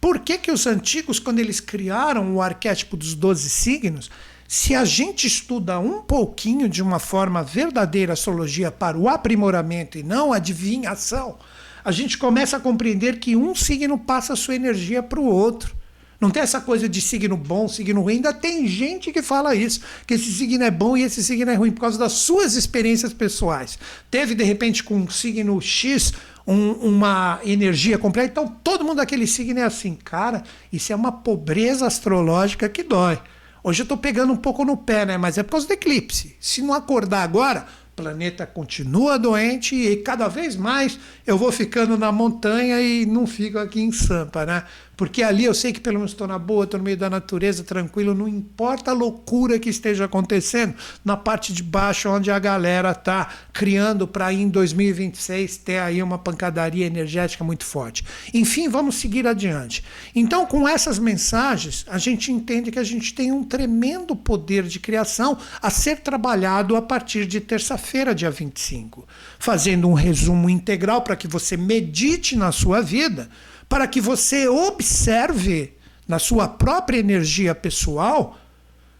[0.00, 4.10] por que, que os antigos, quando eles criaram o arquétipo dos 12 signos,
[4.48, 9.98] se a gente estuda um pouquinho de uma forma verdadeira a astrologia para o aprimoramento
[9.98, 11.36] e não adivinhação,
[11.84, 15.76] a gente começa a compreender que um signo passa a sua energia para o outro.
[16.18, 18.14] Não tem essa coisa de signo bom, signo ruim.
[18.14, 21.54] Ainda tem gente que fala isso, que esse signo é bom e esse signo é
[21.54, 23.78] ruim por causa das suas experiências pessoais.
[24.10, 26.14] Teve, de repente, com um signo X
[26.46, 28.30] um, uma energia completa.
[28.30, 29.94] Então, todo mundo daquele signo é assim.
[29.94, 33.18] Cara, isso é uma pobreza astrológica que dói.
[33.64, 35.18] Hoje eu estou pegando um pouco no pé, né?
[35.18, 36.36] Mas é por causa do eclipse.
[36.38, 41.98] Se não acordar agora, o planeta continua doente e cada vez mais eu vou ficando
[41.98, 44.62] na montanha e não fico aqui em Sampa, né?
[44.96, 47.62] Porque ali eu sei que pelo menos estou na boa, estou no meio da natureza,
[47.62, 52.92] tranquilo, não importa a loucura que esteja acontecendo na parte de baixo, onde a galera
[52.92, 58.04] está criando para em 2026 ter aí uma pancadaria energética muito forte.
[58.32, 59.84] Enfim, vamos seguir adiante.
[60.14, 64.80] Então, com essas mensagens, a gente entende que a gente tem um tremendo poder de
[64.80, 69.06] criação a ser trabalhado a partir de terça-feira, dia 25.
[69.38, 73.28] Fazendo um resumo integral para que você medite na sua vida
[73.68, 75.74] para que você observe
[76.06, 78.38] na sua própria energia pessoal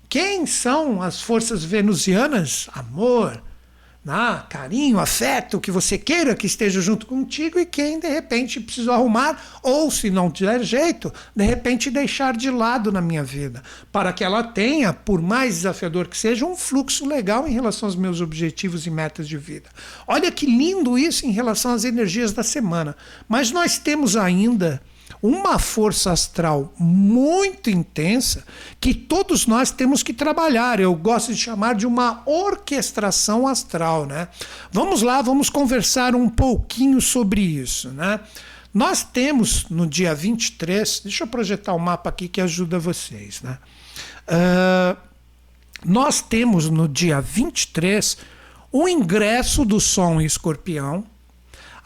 [0.08, 3.42] quem são as forças venusianas, amor,
[4.06, 4.44] né?
[4.48, 9.58] carinho, afeto, que você queira que esteja junto contigo e quem de repente precisou arrumar,
[9.64, 14.22] ou se não tiver jeito, de repente deixar de lado na minha vida, para que
[14.22, 18.86] ela tenha, por mais desafiador que seja, um fluxo legal em relação aos meus objetivos
[18.86, 19.68] e metas de vida.
[20.06, 22.96] Olha que lindo isso em relação às energias da semana.
[23.28, 24.80] Mas nós temos ainda
[25.26, 28.44] uma força astral muito intensa
[28.80, 30.78] que todos nós temos que trabalhar.
[30.78, 34.28] Eu gosto de chamar de uma orquestração astral, né?
[34.70, 38.20] Vamos lá, vamos conversar um pouquinho sobre isso, né?
[38.72, 43.42] Nós temos no dia 23, deixa eu projetar o um mapa aqui que ajuda vocês,
[43.42, 43.58] né?
[44.28, 44.96] Uh,
[45.84, 48.18] nós temos no dia 23
[48.70, 51.04] o ingresso do Sol em Escorpião,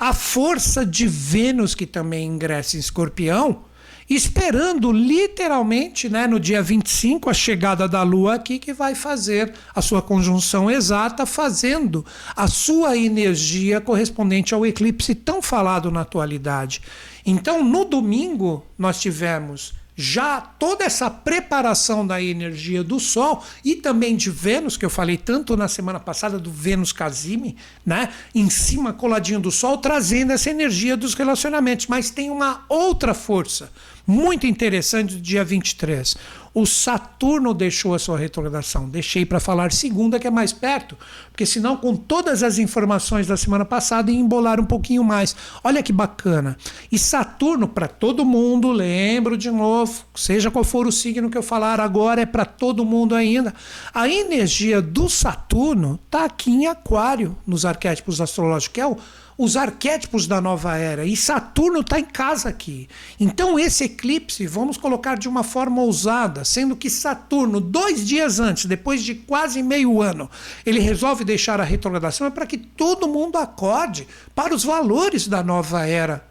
[0.01, 3.65] a força de Vênus, que também ingressa em Escorpião,
[4.09, 9.83] esperando literalmente, né, no dia 25, a chegada da Lua aqui, que vai fazer a
[9.83, 16.81] sua conjunção exata, fazendo a sua energia correspondente ao eclipse tão falado na atualidade.
[17.25, 24.17] Então, no domingo, nós tivemos já toda essa preparação da energia do Sol e também
[24.17, 28.11] de Vênus, que eu falei tanto na semana passada do Vênus Casime, né?
[28.35, 31.87] Em cima, coladinho do Sol, trazendo essa energia dos relacionamentos.
[31.87, 33.71] Mas tem uma outra força
[34.07, 36.17] muito interessante do dia 23.
[36.53, 38.89] O Saturno deixou a sua retrogradação.
[38.89, 40.97] Deixei para falar segunda, que é mais perto,
[41.31, 45.37] porque senão, com todas as informações da semana passada, ia embolar um pouquinho mais.
[45.63, 46.57] Olha que bacana.
[46.91, 51.43] E Saturno, para todo mundo, lembro de novo, seja qual for o signo que eu
[51.43, 53.55] falar agora, é para todo mundo ainda.
[53.95, 58.97] A energia do Saturno está aqui em Aquário, nos arquétipos astrológicos, que é o
[59.43, 61.07] os arquétipos da nova era.
[61.07, 62.87] E Saturno está em casa aqui.
[63.19, 68.67] Então, esse eclipse, vamos colocar de uma forma ousada, sendo que Saturno, dois dias antes,
[68.67, 70.29] depois de quase meio ano,
[70.67, 75.43] ele resolve deixar a retrogradação, é para que todo mundo acorde para os valores da
[75.43, 76.30] nova era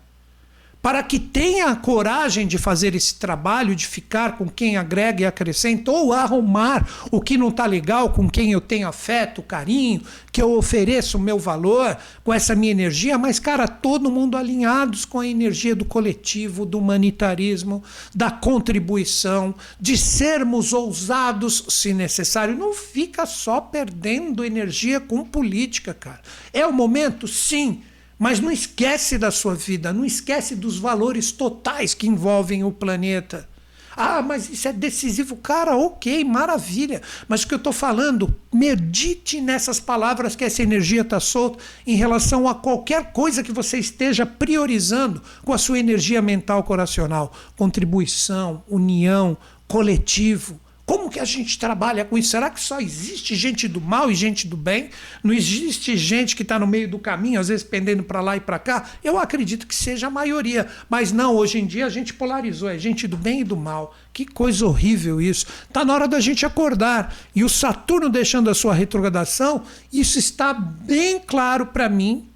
[0.81, 5.25] para que tenha a coragem de fazer esse trabalho, de ficar com quem agrega e
[5.25, 10.41] acrescenta, ou arrumar o que não está legal, com quem eu tenho afeto, carinho, que
[10.41, 15.19] eu ofereço o meu valor com essa minha energia, mas, cara, todo mundo alinhados com
[15.19, 17.83] a energia do coletivo, do humanitarismo,
[18.15, 22.55] da contribuição, de sermos ousados se necessário.
[22.55, 26.21] Não fica só perdendo energia com política, cara.
[26.53, 27.81] É o momento, sim
[28.19, 33.47] mas não esquece da sua vida, não esquece dos valores totais que envolvem o planeta.
[33.95, 35.35] Ah, mas isso é decisivo.
[35.37, 37.01] Cara, ok, maravilha.
[37.27, 41.95] Mas o que eu estou falando, medite nessas palavras que essa energia está solta em
[41.95, 47.33] relação a qualquer coisa que você esteja priorizando com a sua energia mental coracional.
[47.57, 52.31] Contribuição, união, coletivo como que a gente trabalha com isso?
[52.31, 54.89] Será que só existe gente do mal e gente do bem?
[55.23, 58.39] Não existe gente que está no meio do caminho, às vezes pendendo para lá e
[58.39, 58.89] para cá?
[59.03, 60.65] Eu acredito que seja a maioria.
[60.89, 63.95] Mas não, hoje em dia a gente polarizou, é gente do bem e do mal.
[64.11, 65.45] Que coisa horrível isso.
[65.67, 67.15] Está na hora da gente acordar.
[67.35, 69.61] E o Saturno deixando a sua retrogradação,
[69.93, 72.28] isso está bem claro para mim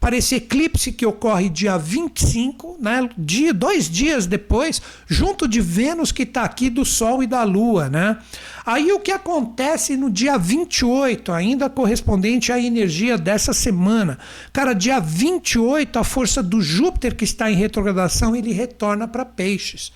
[0.00, 6.12] para esse eclipse que ocorre dia 25, né, dia, dois dias depois, junto de Vênus
[6.12, 7.88] que está aqui do Sol e da Lua.
[7.88, 8.18] Né?
[8.64, 14.18] Aí o que acontece no dia 28, ainda correspondente à energia dessa semana?
[14.52, 19.92] Cara, dia 28, a força do Júpiter que está em retrogradação, ele retorna para peixes.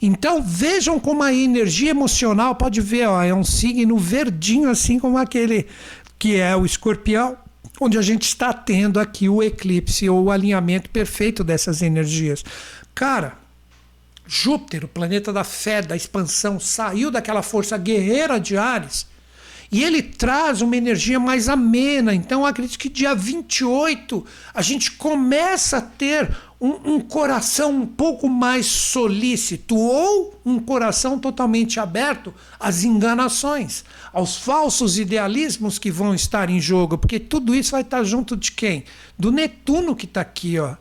[0.00, 5.18] Então vejam como a energia emocional, pode ver, ó, é um signo verdinho, assim como
[5.18, 5.66] aquele
[6.18, 7.36] que é o escorpião,
[7.80, 12.44] onde a gente está tendo aqui o eclipse ou o alinhamento perfeito dessas energias.
[12.94, 13.38] Cara,
[14.26, 19.06] Júpiter, o planeta da fé, da expansão, saiu daquela força guerreira de Ares
[19.70, 22.14] e ele traz uma energia mais amena.
[22.14, 28.28] Então, acredito que dia 28 a gente começa a ter um, um, coração um pouco
[28.28, 33.84] mais solícito ou um coração totalmente aberto às enganações,
[34.18, 38.50] aos falsos idealismos que vão estar em jogo, porque tudo isso vai estar junto de
[38.50, 38.82] quem?
[39.16, 40.74] Do Netuno que está aqui, ó.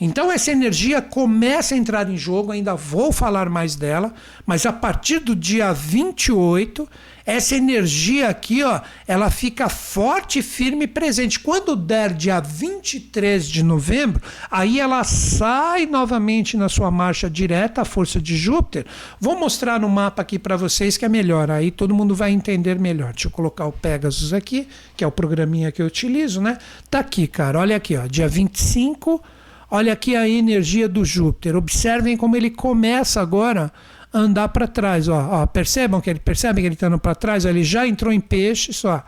[0.00, 4.14] Então essa energia começa a entrar em jogo, ainda vou falar mais dela,
[4.46, 6.88] mas a partir do dia 28,
[7.26, 11.38] essa energia aqui, ó, ela fica forte, firme e presente.
[11.40, 17.84] Quando der dia 23 de novembro, aí ela sai novamente na sua marcha direta, a
[17.84, 18.86] força de Júpiter.
[19.20, 22.78] Vou mostrar no mapa aqui para vocês que é melhor, aí todo mundo vai entender
[22.78, 23.12] melhor.
[23.12, 26.56] Deixa eu colocar o Pegasus aqui, que é o programinha que eu utilizo, né?
[26.88, 29.22] Tá aqui, cara, olha aqui, ó, dia 25
[29.70, 31.54] Olha aqui a energia do Júpiter.
[31.54, 33.70] Observem como ele começa agora
[34.12, 35.08] a andar para trás.
[35.08, 37.44] Ó, ó, percebam que ele percebem que ele está andando para trás.
[37.44, 38.82] Ó, ele já entrou em peixes.
[38.84, 39.02] Ó.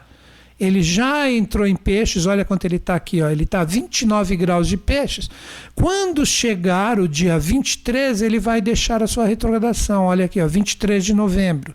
[0.59, 2.27] Ele já entrou em peixes.
[2.27, 3.23] Olha quanto ele está aqui.
[3.23, 3.31] Ó.
[3.31, 5.31] Ele está a 29 graus de peixes.
[5.75, 10.05] Quando chegar o dia 23, ele vai deixar a sua retrogradação.
[10.05, 11.75] Olha aqui, ó, 23 de novembro.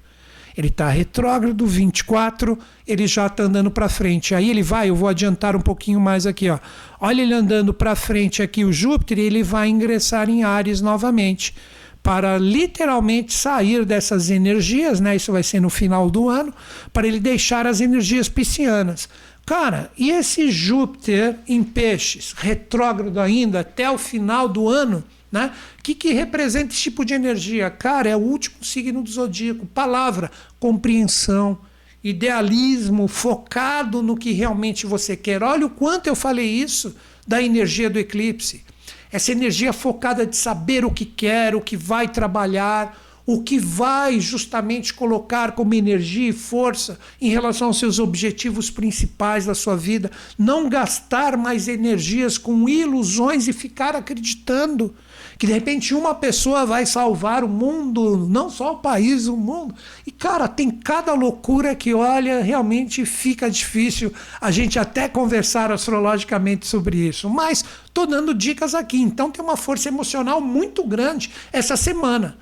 [0.57, 4.33] Ele está retrógrado, 24, ele já está andando para frente.
[4.33, 6.49] Aí ele vai, eu vou adiantar um pouquinho mais aqui.
[6.49, 6.57] Ó.
[6.99, 11.53] Olha ele andando para frente aqui, o Júpiter, ele vai ingressar em Ares novamente.
[12.01, 15.15] Para literalmente sair dessas energias, né?
[15.15, 16.53] Isso vai ser no final do ano,
[16.93, 19.09] para ele deixar as energias piscianas.
[19.45, 25.03] Cara, e esse Júpiter em peixes, retrógrado ainda até o final do ano,
[25.35, 25.51] né?
[25.77, 27.69] O que, que representa esse tipo de energia?
[27.69, 29.65] Cara, é o último signo do zodíaco.
[29.65, 31.59] Palavra, compreensão,
[32.01, 35.43] idealismo, focado no que realmente você quer.
[35.43, 36.95] Olha o quanto eu falei isso
[37.27, 38.63] da energia do eclipse.
[39.11, 44.21] Essa energia focada de saber o que quer, o que vai trabalhar, o que vai
[44.21, 50.09] justamente colocar como energia e força em relação aos seus objetivos principais da sua vida.
[50.37, 54.95] Não gastar mais energias com ilusões e ficar acreditando
[55.37, 59.75] que de repente uma pessoa vai salvar o mundo, não só o país, o mundo.
[60.05, 66.67] E cara, tem cada loucura que olha, realmente fica difícil a gente até conversar astrologicamente
[66.67, 67.29] sobre isso.
[67.29, 67.63] Mas
[67.93, 72.37] tô dando dicas aqui, então tem uma força emocional muito grande essa semana.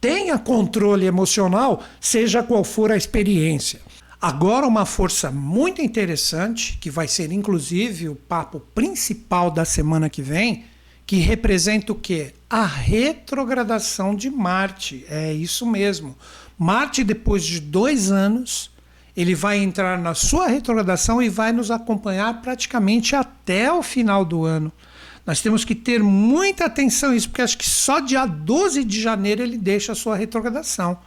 [0.00, 3.80] Tenha controle emocional, seja qual for a experiência.
[4.20, 10.22] Agora, uma força muito interessante, que vai ser inclusive o papo principal da semana que
[10.22, 10.64] vem,
[11.06, 12.34] que representa o quê?
[12.50, 15.06] A retrogradação de Marte.
[15.08, 16.16] É isso mesmo.
[16.58, 18.70] Marte, depois de dois anos,
[19.16, 24.44] ele vai entrar na sua retrogradação e vai nos acompanhar praticamente até o final do
[24.44, 24.72] ano.
[25.24, 29.00] Nós temos que ter muita atenção a isso, porque acho que só dia 12 de
[29.00, 30.98] janeiro ele deixa a sua retrogradação.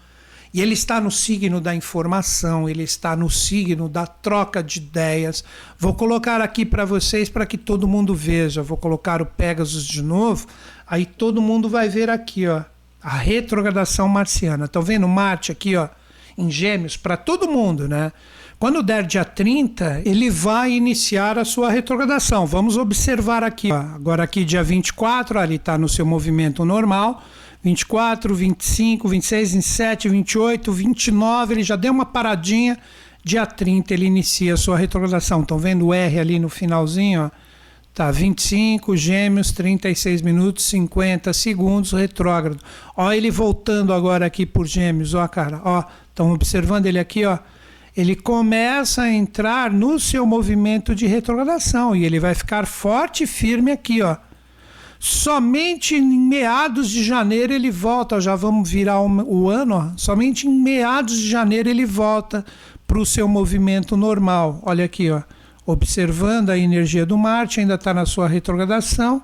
[0.54, 5.43] E ele está no signo da informação, ele está no signo da troca de ideias.
[5.78, 8.64] Vou colocar aqui para vocês para que todo mundo veja.
[8.64, 10.47] Vou colocar o Pegasus de novo,
[10.88, 12.64] aí todo mundo vai ver aqui, ó,
[13.02, 14.66] a retrogradação marciana.
[14.66, 15.88] Estão vendo Marte aqui, ó,
[16.36, 18.12] em Gêmeos para todo mundo, né?
[18.60, 22.45] Quando der dia 30, ele vai iniciar a sua retrogradação.
[22.45, 23.78] Vamos observar aqui, ó.
[23.78, 27.24] agora aqui dia 24, ali está no seu movimento normal.
[27.62, 32.78] 24, 25, 26, 27, 28, 29, ele já deu uma paradinha.
[33.24, 35.41] Dia 30 ele inicia a sua retrogradação.
[35.41, 37.26] Estão vendo o R ali no finalzinho?
[37.26, 37.30] Ó?
[37.93, 42.62] Tá, 25, gêmeos, 36 minutos, 50 segundos, retrógrado.
[42.95, 45.84] Ó, ele voltando agora aqui por gêmeos, ó, cara, ó.
[46.07, 47.39] Estão observando ele aqui, ó.
[47.97, 53.28] Ele começa a entrar no seu movimento de retrogradação e ele vai ficar forte e
[53.28, 54.16] firme aqui, ó
[55.00, 59.91] Somente em meados de janeiro ele volta, já vamos virar o ano, ó.
[59.95, 62.45] somente em meados de janeiro ele volta
[62.86, 64.60] para o seu movimento normal.
[64.62, 65.22] Olha aqui, ó.
[65.66, 69.24] observando a energia do Marte, ainda está na sua retrogradação.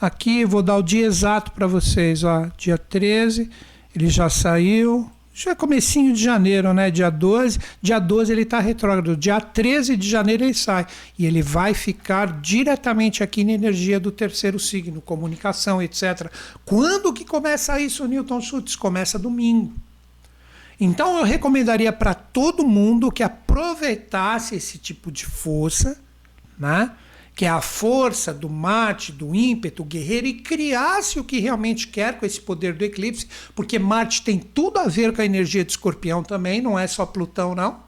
[0.00, 2.46] Aqui vou dar o dia exato para vocês, ó.
[2.56, 3.50] dia 13,
[3.94, 6.90] ele já saiu, já é comecinho de janeiro, né?
[6.90, 7.58] Dia 12.
[7.82, 9.14] Dia 12 ele está retrógrado.
[9.14, 10.86] Dia 13 de janeiro ele sai.
[11.18, 16.32] E ele vai ficar diretamente aqui na energia do terceiro signo, comunicação, etc.
[16.64, 18.74] Quando que começa isso, Newton Schultz?
[18.76, 19.74] Começa domingo.
[20.80, 26.00] Então eu recomendaria para todo mundo que aproveitasse esse tipo de força,
[26.58, 26.92] né?
[27.36, 32.18] Que é a força do Marte, do ímpeto guerreiro, e criasse o que realmente quer
[32.18, 35.72] com esse poder do eclipse, porque Marte tem tudo a ver com a energia de
[35.72, 37.84] escorpião também, não é só Plutão, não.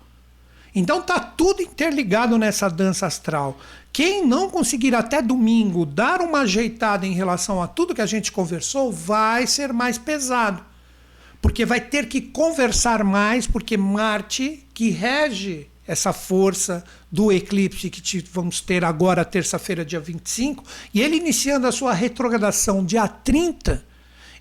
[0.75, 3.59] Então tá tudo interligado nessa dança astral.
[3.91, 8.31] Quem não conseguir até domingo dar uma ajeitada em relação a tudo que a gente
[8.31, 10.63] conversou, vai ser mais pesado.
[11.41, 18.23] Porque vai ter que conversar mais, porque Marte, que rege essa força do eclipse que
[18.31, 20.63] vamos ter agora, terça-feira, dia 25,
[20.93, 23.83] e ele iniciando a sua retrogradação dia 30,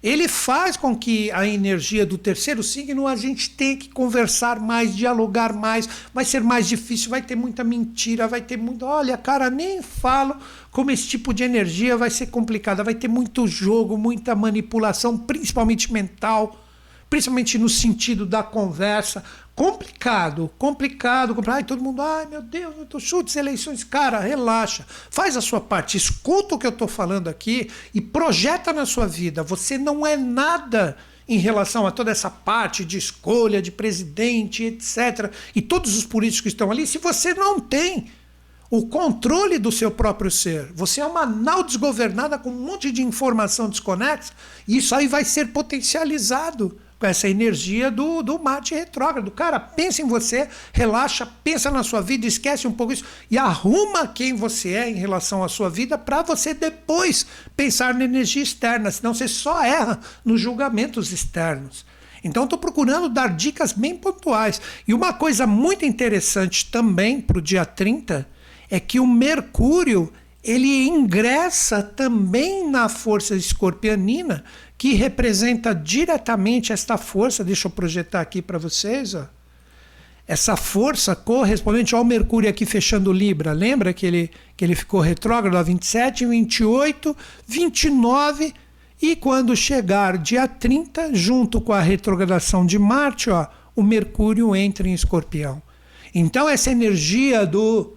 [0.04, 4.96] ele faz com que a energia do terceiro signo a gente tenha que conversar mais,
[4.96, 8.86] dialogar mais, vai ser mais difícil, vai ter muita mentira, vai ter muito.
[8.86, 10.36] Olha, cara, nem falo
[10.70, 15.92] como esse tipo de energia vai ser complicada, vai ter muito jogo, muita manipulação, principalmente
[15.92, 16.68] mental
[17.10, 19.24] principalmente no sentido da conversa.
[19.58, 21.56] Complicado, complicado, complicado.
[21.56, 23.84] Ai, todo mundo, ai meu Deus, eu tô chutes eleições.
[23.84, 28.72] Cara, relaxa, faz a sua parte, escuta o que eu estou falando aqui e projeta
[28.72, 29.42] na sua vida.
[29.42, 30.96] Você não é nada
[31.28, 35.34] em relação a toda essa parte de escolha de presidente, etc.
[35.56, 38.12] E todos os políticos que estão ali, se você não tem
[38.70, 40.72] o controle do seu próprio ser.
[40.74, 44.34] Você é uma nau desgovernada com um monte de informação desconexa,
[44.68, 49.30] e isso aí vai ser potencializado com essa energia do, do Marte retrógrado.
[49.32, 54.08] Cara, pensa em você, relaxa, pensa na sua vida, esquece um pouco isso e arruma
[54.08, 57.26] quem você é em relação à sua vida para você depois
[57.56, 61.86] pensar na energia externa, senão você só erra nos julgamentos externos.
[62.24, 64.60] Então, estou procurando dar dicas bem pontuais.
[64.88, 68.28] E uma coisa muito interessante também para o dia 30
[68.70, 70.12] é que o Mercúrio
[70.44, 74.44] ele ingressa também na força escorpionina
[74.78, 77.44] que representa diretamente esta força.
[77.44, 79.16] Deixa eu projetar aqui para vocês.
[79.16, 79.26] Ó.
[80.28, 83.54] Essa força correspondente ao Mercúrio aqui fechando Libra.
[83.54, 87.16] Lembra que ele, que ele ficou retrógrado a 27, 28,
[87.48, 88.54] 29
[89.02, 94.88] e quando chegar dia 30, junto com a retrogradação de Marte, ó, o Mercúrio entra
[94.88, 95.62] em Escorpião.
[96.14, 97.96] Então essa energia do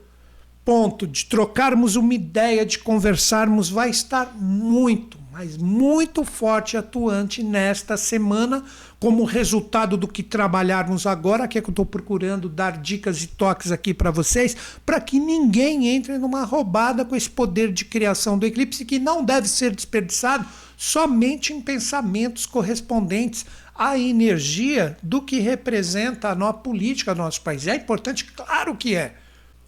[0.62, 7.96] ponto de trocarmos uma ideia, de conversarmos, vai estar muito, mas muito forte atuante nesta
[7.96, 8.62] semana,
[8.98, 13.26] como resultado do que trabalharmos agora, que é que eu estou procurando dar dicas e
[13.26, 18.38] toques aqui para vocês, para que ninguém entre numa roubada com esse poder de criação
[18.38, 20.44] do eclipse que não deve ser desperdiçado
[20.76, 27.66] somente em pensamentos correspondentes à energia do que representa a nossa política nosso país.
[27.66, 29.14] É importante, claro que é.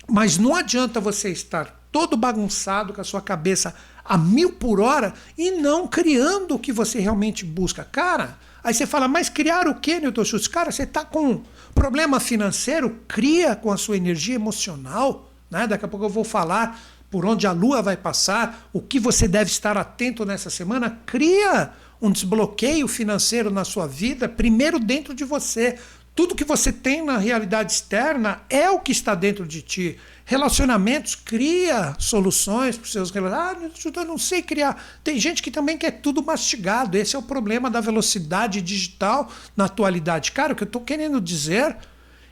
[0.06, 5.14] Mas não adianta você estar todo bagunçado com a sua cabeça a mil por hora
[5.36, 7.84] e não criando o que você realmente busca.
[7.84, 10.48] Cara, aí você fala, mas criar o que, Newton Schultz?
[10.48, 11.42] Cara, você está com
[11.74, 15.30] problema financeiro, cria com a sua energia emocional.
[15.50, 15.66] Né?
[15.66, 16.80] Daqui a pouco eu vou falar
[17.10, 20.98] por onde a lua vai passar, o que você deve estar atento nessa semana.
[21.04, 25.78] Cria um desbloqueio financeiro na sua vida, primeiro dentro de você.
[26.14, 29.98] Tudo que você tem na realidade externa é o que está dentro de ti.
[30.24, 33.84] Relacionamentos, cria soluções para os seus relacionamentos.
[33.84, 34.82] Ah, eu não sei criar.
[35.02, 36.96] Tem gente que também quer tudo mastigado.
[36.96, 40.32] Esse é o problema da velocidade digital na atualidade.
[40.32, 41.76] Cara, o que eu estou querendo dizer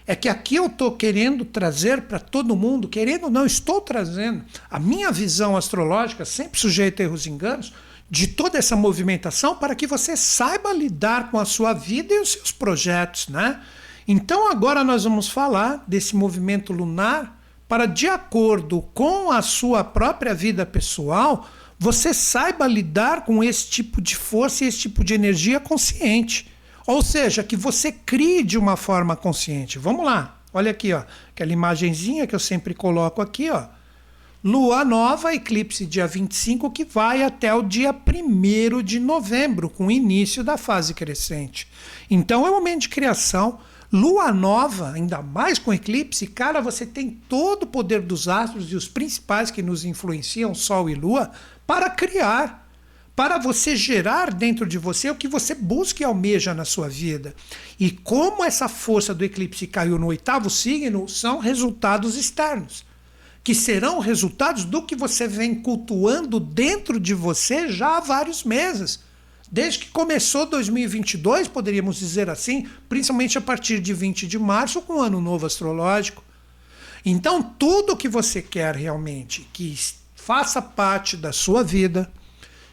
[0.06, 4.78] é que aqui eu estou querendo trazer para todo mundo, querendo não, estou trazendo a
[4.78, 7.72] minha visão astrológica, sempre sujeita a erros e enganos,
[8.10, 12.32] de toda essa movimentação para que você saiba lidar com a sua vida e os
[12.32, 13.60] seus projetos, né?
[14.06, 17.39] Então agora nós vamos falar desse movimento lunar
[17.70, 21.48] para de acordo com a sua própria vida pessoal,
[21.78, 26.50] você saiba lidar com esse tipo de força e esse tipo de energia consciente.
[26.84, 29.78] Ou seja, que você crie de uma forma consciente.
[29.78, 30.40] Vamos lá.
[30.52, 33.68] Olha aqui, ó, aquela imagenzinha que eu sempre coloco aqui, ó.
[34.42, 39.90] Lua nova, eclipse dia 25, que vai até o dia 1 de novembro, com o
[39.92, 41.68] início da fase crescente.
[42.10, 43.60] Então é um momento de criação.
[43.92, 48.76] Lua nova, ainda mais com eclipse, cara, você tem todo o poder dos astros e
[48.76, 51.32] os principais que nos influenciam, Sol e Lua,
[51.66, 52.68] para criar,
[53.16, 57.34] para você gerar dentro de você o que você busca e almeja na sua vida.
[57.80, 62.84] E como essa força do eclipse caiu no oitavo signo, são resultados externos
[63.42, 69.00] que serão resultados do que você vem cultuando dentro de você já há vários meses.
[69.50, 74.94] Desde que começou 2022, poderíamos dizer assim, principalmente a partir de 20 de março, com
[74.94, 76.22] o Ano Novo Astrológico.
[77.04, 79.76] Então, tudo que você quer realmente que
[80.14, 82.10] faça parte da sua vida,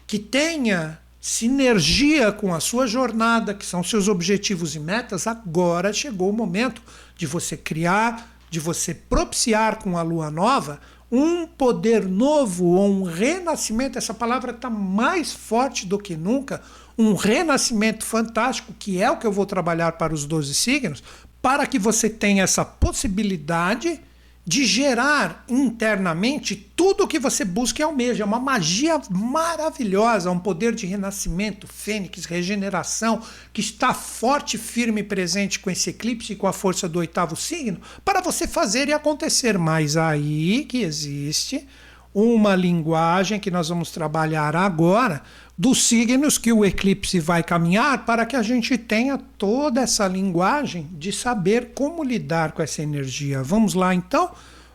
[0.06, 6.30] que tenha sinergia com a sua jornada, que são seus objetivos e metas, agora chegou
[6.30, 6.80] o momento
[7.16, 13.02] de você criar de você propiciar com a lua nova um poder novo ou um
[13.02, 16.60] renascimento, essa palavra está mais forte do que nunca,
[16.98, 21.02] um renascimento fantástico, que é o que eu vou trabalhar para os 12 signos,
[21.40, 24.00] para que você tenha essa possibilidade
[24.48, 28.22] de gerar internamente tudo o que você busca e almeja.
[28.22, 33.20] É uma magia maravilhosa, um poder de renascimento, fênix, regeneração,
[33.52, 37.36] que está forte, firme e presente com esse eclipse e com a força do oitavo
[37.36, 39.58] signo, para você fazer e acontecer.
[39.58, 41.68] Mas aí que existe
[42.14, 45.22] uma linguagem que nós vamos trabalhar agora
[45.56, 50.88] dos signos que o eclipse vai caminhar para que a gente tenha toda essa linguagem
[50.92, 53.42] de saber como lidar com essa energia.
[53.42, 54.30] Vamos lá então?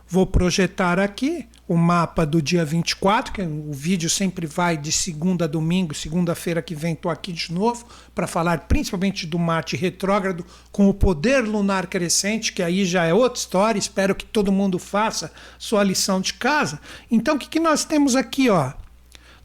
[0.06, 5.46] Vou projetar aqui o mapa do dia 24, que o vídeo sempre vai de segunda
[5.46, 10.44] a domingo, segunda-feira que vem estou aqui de novo para falar principalmente do Marte retrógrado
[10.70, 14.78] com o poder lunar crescente, que aí já é outra história, espero que todo mundo
[14.78, 16.80] faça sua lição de casa.
[17.10, 18.72] Então o que, que nós temos aqui, ó?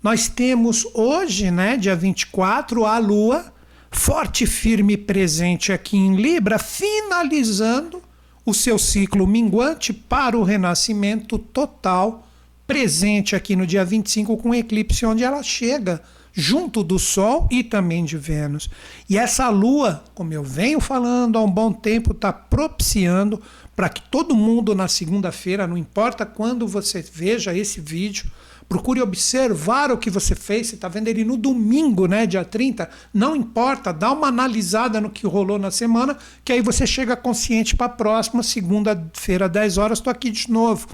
[0.04, 3.54] Nós temos hoje, né, dia 24, a Lua
[3.92, 8.02] forte, firme presente aqui em Libra, finalizando
[8.50, 12.28] o seu ciclo minguante para o renascimento total,
[12.66, 16.02] presente aqui no dia 25 com eclipse onde ela chega
[16.34, 18.70] junto do Sol e também de Vênus.
[19.10, 23.42] E essa lua, como eu venho falando há um bom tempo, está propiciando
[23.76, 28.32] para que todo mundo na segunda-feira, não importa quando você veja esse vídeo,
[28.70, 30.68] Procure observar o que você fez.
[30.68, 32.88] Você está vendo ele no domingo, né, dia 30.
[33.12, 36.16] Não importa, dá uma analisada no que rolou na semana,
[36.46, 40.88] que aí você chega consciente para a próxima, segunda-feira, 10 horas, estou aqui de novo.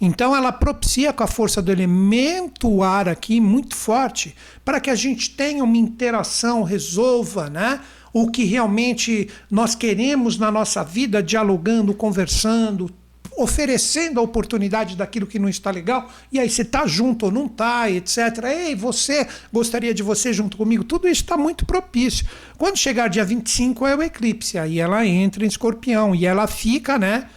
[0.00, 4.96] Então ela propicia com a força do elemento ar aqui muito forte para que a
[4.96, 7.78] gente tenha uma interação, resolva, né?
[8.12, 12.90] O que realmente nós queremos na nossa vida, dialogando, conversando,
[13.36, 17.46] oferecendo a oportunidade daquilo que não está legal, e aí você está junto ou não
[17.46, 18.18] está, etc.
[18.44, 20.84] Ei, você gostaria de você junto comigo?
[20.84, 22.26] Tudo isso está muito propício.
[22.58, 26.98] Quando chegar dia 25 é o eclipse, aí ela entra em escorpião e ela fica,
[26.98, 27.28] né?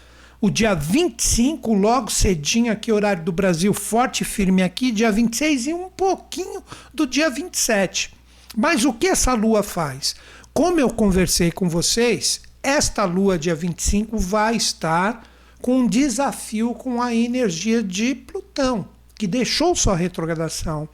[0.41, 5.67] O dia 25, logo cedinho aqui, horário do Brasil, forte e firme aqui, dia 26
[5.67, 6.61] e um pouquinho
[6.93, 8.13] do dia 27.
[8.55, 10.15] Mas o que essa lua faz?
[10.53, 15.23] Como eu conversei com vocês, esta lua, dia 25, vai estar
[15.65, 20.87] com um desafio com a energia de Plutão, que deixou sua retrogradação.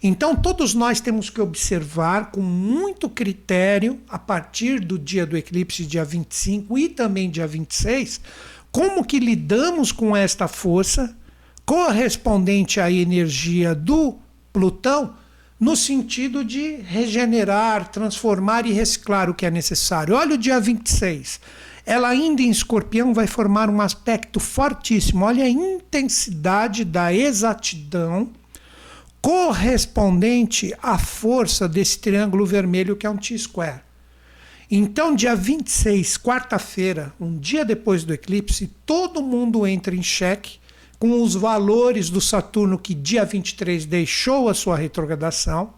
[0.00, 5.84] Então, todos nós temos que observar com muito critério, a partir do dia do eclipse,
[5.84, 8.20] dia 25 e também dia 26,
[8.70, 11.16] como que lidamos com esta força
[11.66, 14.18] correspondente à energia do
[14.52, 15.16] Plutão,
[15.58, 20.14] no sentido de regenerar, transformar e reciclar o que é necessário.
[20.14, 21.40] Olha o dia 26.
[21.84, 25.24] Ela ainda em escorpião vai formar um aspecto fortíssimo.
[25.24, 28.30] Olha a intensidade da exatidão
[29.20, 33.80] correspondente à força desse triângulo vermelho que é um T-square.
[34.74, 40.58] Então, dia 26, quarta-feira, um dia depois do eclipse, todo mundo entra em xeque
[40.98, 45.74] com os valores do Saturno que dia 23 deixou a sua retrogradação.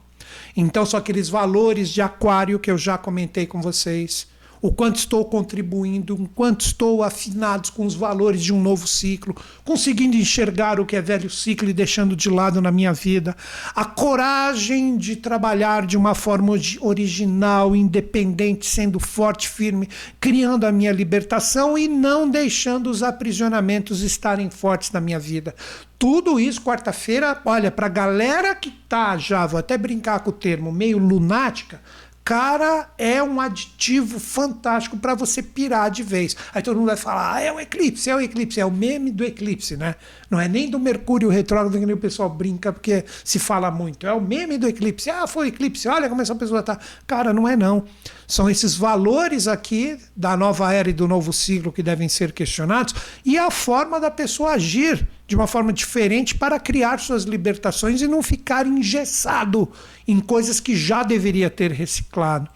[0.57, 4.29] Então, são aqueles valores de Aquário que eu já comentei com vocês
[4.65, 9.37] o quanto estou contribuindo, o quanto estou afinado com os valores de um novo ciclo,
[9.63, 13.37] conseguindo enxergar o que é velho ciclo e deixando de lado na minha vida,
[13.77, 19.87] a coragem de trabalhar de uma forma original, independente, sendo forte, firme,
[20.19, 25.55] criando a minha libertação e não deixando os aprisionamentos estarem fortes na minha vida.
[25.99, 30.33] Tudo isso, quarta-feira, olha, para a galera que tá já, vou até brincar com o
[30.33, 31.81] termo, meio lunática,
[32.25, 36.35] Cara, é um aditivo fantástico para você pirar de vez.
[36.55, 39.11] Aí todo mundo vai falar: ah, é o eclipse, é o eclipse, é o meme
[39.11, 39.95] do eclipse, né?
[40.35, 44.05] Não é nem do Mercúrio retrógrado que nem o pessoal brinca porque se fala muito.
[44.05, 45.09] É o meme do eclipse.
[45.09, 46.77] Ah, foi o eclipse, olha como essa pessoa tá.
[47.07, 47.85] Cara, não é não.
[48.27, 52.97] São esses valores aqui da nova era e do novo ciclo que devem ser questionados
[53.25, 58.09] e a forma da pessoa agir de uma forma diferente para criar suas libertações e
[58.09, 59.71] não ficar engessado
[60.09, 62.51] em coisas que já deveria ter reciclado.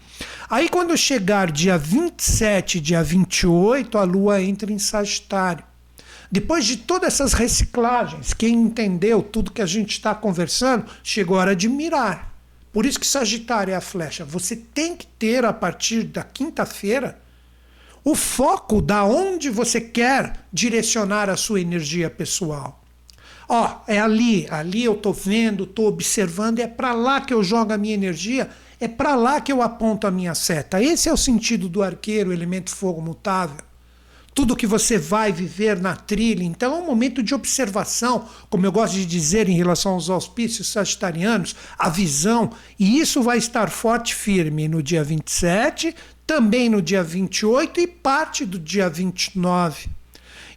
[0.49, 5.68] Aí, quando chegar dia 27, dia 28, a Lua entra em Sagitário.
[6.31, 11.41] Depois de todas essas reciclagens, quem entendeu tudo que a gente está conversando, chegou a
[11.41, 12.33] hora de mirar.
[12.71, 14.23] Por isso que Sagitário é a flecha.
[14.23, 17.19] Você tem que ter, a partir da quinta-feira,
[18.03, 22.83] o foco da onde você quer direcionar a sua energia pessoal.
[23.47, 27.73] Ó, é ali, ali eu estou vendo, estou observando, é para lá que eu jogo
[27.73, 28.47] a minha energia,
[28.79, 30.81] é para lá que eu aponto a minha seta.
[30.81, 33.68] Esse é o sentido do arqueiro, elemento fogo mutável.
[34.33, 38.71] Tudo que você vai viver na trilha, então é um momento de observação, como eu
[38.71, 44.11] gosto de dizer em relação aos auspícios sagitarianos, a visão, e isso vai estar forte
[44.11, 49.89] e firme no dia 27, também no dia 28 e parte do dia 29.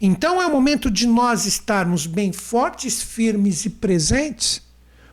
[0.00, 4.71] Então é o momento de nós estarmos bem fortes, firmes e presentes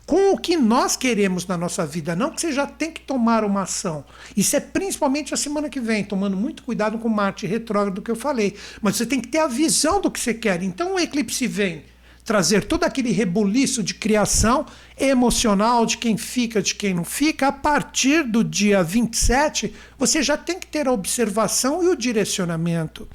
[0.09, 3.43] com o que nós queremos na nossa vida, não que você já tem que tomar
[3.43, 4.03] uma ação.
[4.35, 8.15] Isso é principalmente a semana que vem, tomando muito cuidado com Marte retrógrado que eu
[8.15, 8.55] falei.
[8.81, 10.63] Mas você tem que ter a visão do que você quer.
[10.63, 11.83] Então o eclipse vem
[12.25, 14.65] trazer todo aquele rebuliço de criação
[14.97, 20.35] emocional de quem fica, de quem não fica, a partir do dia 27, você já
[20.35, 23.07] tem que ter a observação e o direcionamento.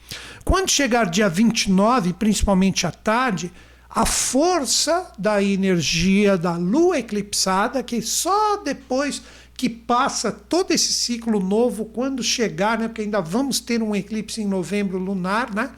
[0.44, 3.52] Quando chegar dia 29, principalmente à tarde,
[3.94, 9.22] a força da energia da lua eclipsada, que só depois
[9.56, 14.42] que passa todo esse ciclo novo, quando chegar, né, porque ainda vamos ter um eclipse
[14.42, 15.70] em novembro lunar, né?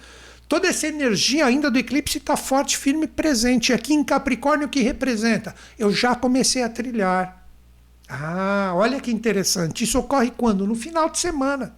[0.48, 3.70] Toda essa energia ainda do eclipse está forte, firme presente.
[3.70, 5.54] E aqui em Capricórnio, o que representa?
[5.78, 7.44] Eu já comecei a trilhar.
[8.08, 9.82] Ah, olha que interessante.
[9.82, 10.64] Isso ocorre quando?
[10.64, 11.74] No final de semana.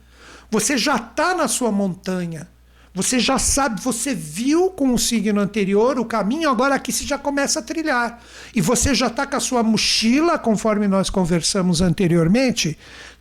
[0.51, 2.47] Você já está na sua montanha.
[2.95, 7.18] Você já sabe, você viu com o signo anterior o caminho, agora aqui você já
[7.18, 8.20] começa a trilhar.
[8.55, 12.78] E você já está com a sua mochila, conforme nós conversamos anteriormente,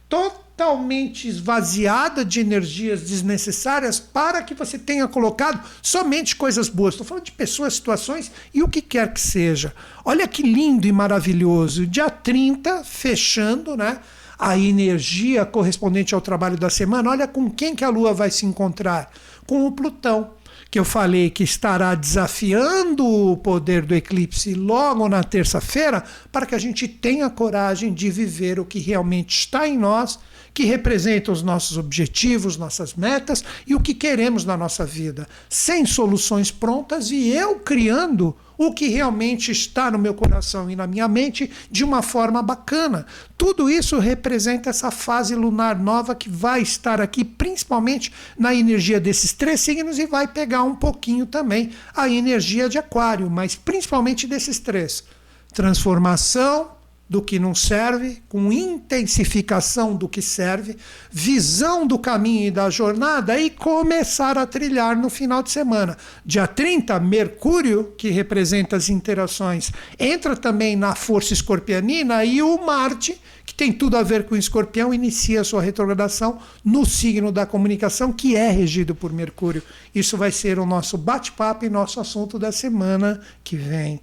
[0.10, 6.94] totalmente esvaziada de energias desnecessárias para que você tenha colocado somente coisas boas.
[6.94, 9.74] Estou falando de pessoas, situações e o que quer que seja.
[10.04, 11.86] Olha que lindo e maravilhoso.
[11.86, 14.00] Dia 30, fechando, né?
[14.40, 17.10] A energia correspondente ao trabalho da semana.
[17.10, 19.12] Olha com quem que a Lua vai se encontrar.
[19.48, 20.38] Com o Plutão
[20.70, 26.56] que eu falei que estará desafiando o poder do eclipse logo na terça-feira, para que
[26.56, 30.20] a gente tenha coragem de viver o que realmente está em nós,
[30.54, 35.86] que representa os nossos objetivos, nossas metas e o que queremos na nossa vida, sem
[35.86, 41.08] soluções prontas e eu criando o que realmente está no meu coração e na minha
[41.08, 43.06] mente de uma forma bacana.
[43.38, 49.34] Tudo isso representa essa fase lunar nova que vai estar aqui, principalmente na energia desses
[49.34, 54.60] três signos, e vai pegar um pouquinho também a energia de Aquário, mas principalmente desses
[54.60, 55.04] três:
[55.54, 56.77] transformação,
[57.10, 60.76] do que não serve, com intensificação do que serve,
[61.10, 65.98] visão do caminho e da jornada e começar a trilhar no final de semana.
[66.26, 73.20] Dia 30, Mercúrio, que representa as interações, entra também na força escorpianina e o Marte,
[73.46, 78.12] que tem tudo a ver com o escorpião, inicia sua retrogradação no signo da comunicação,
[78.12, 79.64] que é regido por Mercúrio.
[79.96, 84.02] Isso vai ser o nosso bate-papo e nosso assunto da semana que vem.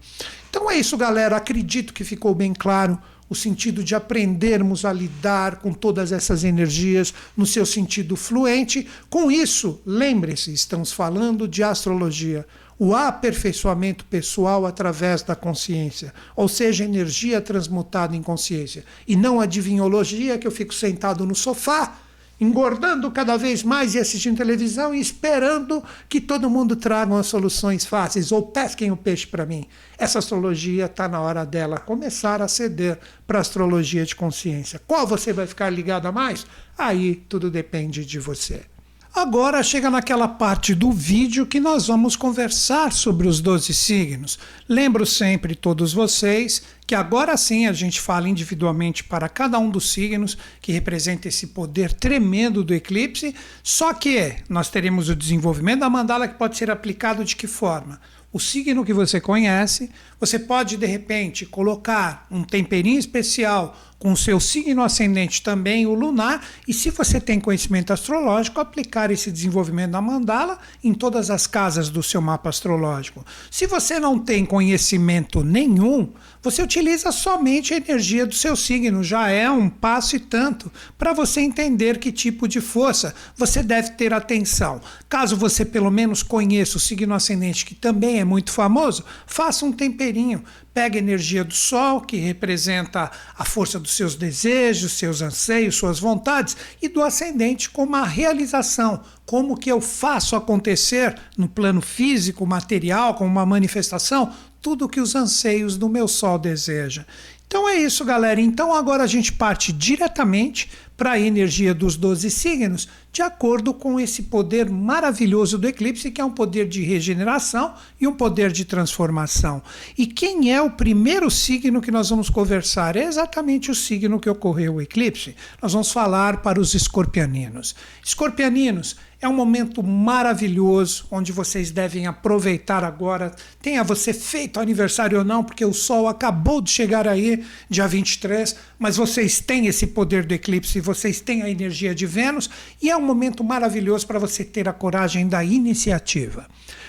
[0.55, 1.37] Então é isso, galera.
[1.37, 2.97] Acredito que ficou bem claro
[3.29, 8.87] o sentido de aprendermos a lidar com todas essas energias no seu sentido fluente.
[9.11, 12.47] Com isso, lembre-se, estamos falando de astrologia.
[12.79, 19.45] O aperfeiçoamento pessoal através da consciência, ou seja, energia transmutada em consciência, e não a
[19.45, 21.99] adivinhologia que eu fico sentado no sofá
[22.41, 27.85] engordando cada vez mais e assistindo televisão e esperando que todo mundo traga as soluções
[27.85, 29.67] fáceis ou pesquem o peixe para mim.
[29.97, 34.81] Essa astrologia está na hora dela começar a ceder para a astrologia de consciência.
[34.87, 36.47] Qual você vai ficar ligado a mais?
[36.77, 38.74] Aí tudo depende de você.
[39.15, 44.41] Agora chega naquela parte do vídeo que nós vamos conversar sobre os 12 signos.
[44.69, 49.93] Lembro sempre todos vocês que agora sim a gente fala individualmente para cada um dos
[49.93, 55.89] signos que representa esse poder tremendo do eclipse, só que nós teremos o desenvolvimento da
[55.89, 58.01] mandala que pode ser aplicado de que forma?
[58.35, 59.89] o signo que você conhece,
[60.19, 66.47] você pode de repente colocar um temperinho especial com seu signo ascendente também, o lunar,
[66.69, 71.89] e se você tem conhecimento astrológico, aplicar esse desenvolvimento da mandala em todas as casas
[71.89, 73.25] do seu mapa astrológico.
[73.51, 79.31] Se você não tem conhecimento nenhum, você utiliza somente a energia do seu signo, já
[79.31, 84.13] é um passo e tanto para você entender que tipo de força você deve ter
[84.13, 84.83] atenção.
[85.09, 89.73] Caso você pelo menos conheça o signo ascendente, que também é muito famoso, faça um
[89.73, 90.45] temperinho
[90.75, 93.09] Pega energia do Sol, que representa
[93.39, 99.01] a força dos seus desejos, seus anseios, suas vontades, e do ascendente como a realização,
[99.25, 105.15] como que eu faço acontecer no plano físico, material, como uma manifestação, tudo que os
[105.15, 107.07] anseios do meu Sol deseja.
[107.47, 108.41] Então é isso, galera.
[108.41, 113.99] Então agora a gente parte diretamente para a energia dos 12 signos, de acordo com
[113.99, 118.65] esse poder maravilhoso do eclipse, que é um poder de regeneração e um poder de
[118.65, 119.63] transformação.
[119.97, 122.97] E quem é o primeiro signo que nós vamos conversar?
[122.97, 125.35] É exatamente o signo que ocorreu o eclipse.
[125.61, 127.75] Nós vamos falar para os escorpianinos.
[128.05, 133.35] Escorpianinos, é um momento maravilhoso onde vocês devem aproveitar agora.
[133.63, 138.55] Tenha você feito aniversário ou não, porque o Sol acabou de chegar aí, dia 23,
[138.79, 142.51] mas vocês têm esse poder do eclipse, vocês têm a energia de Vênus,
[142.83, 146.47] e é um momento maravilhoso para você ter a coragem da iniciativa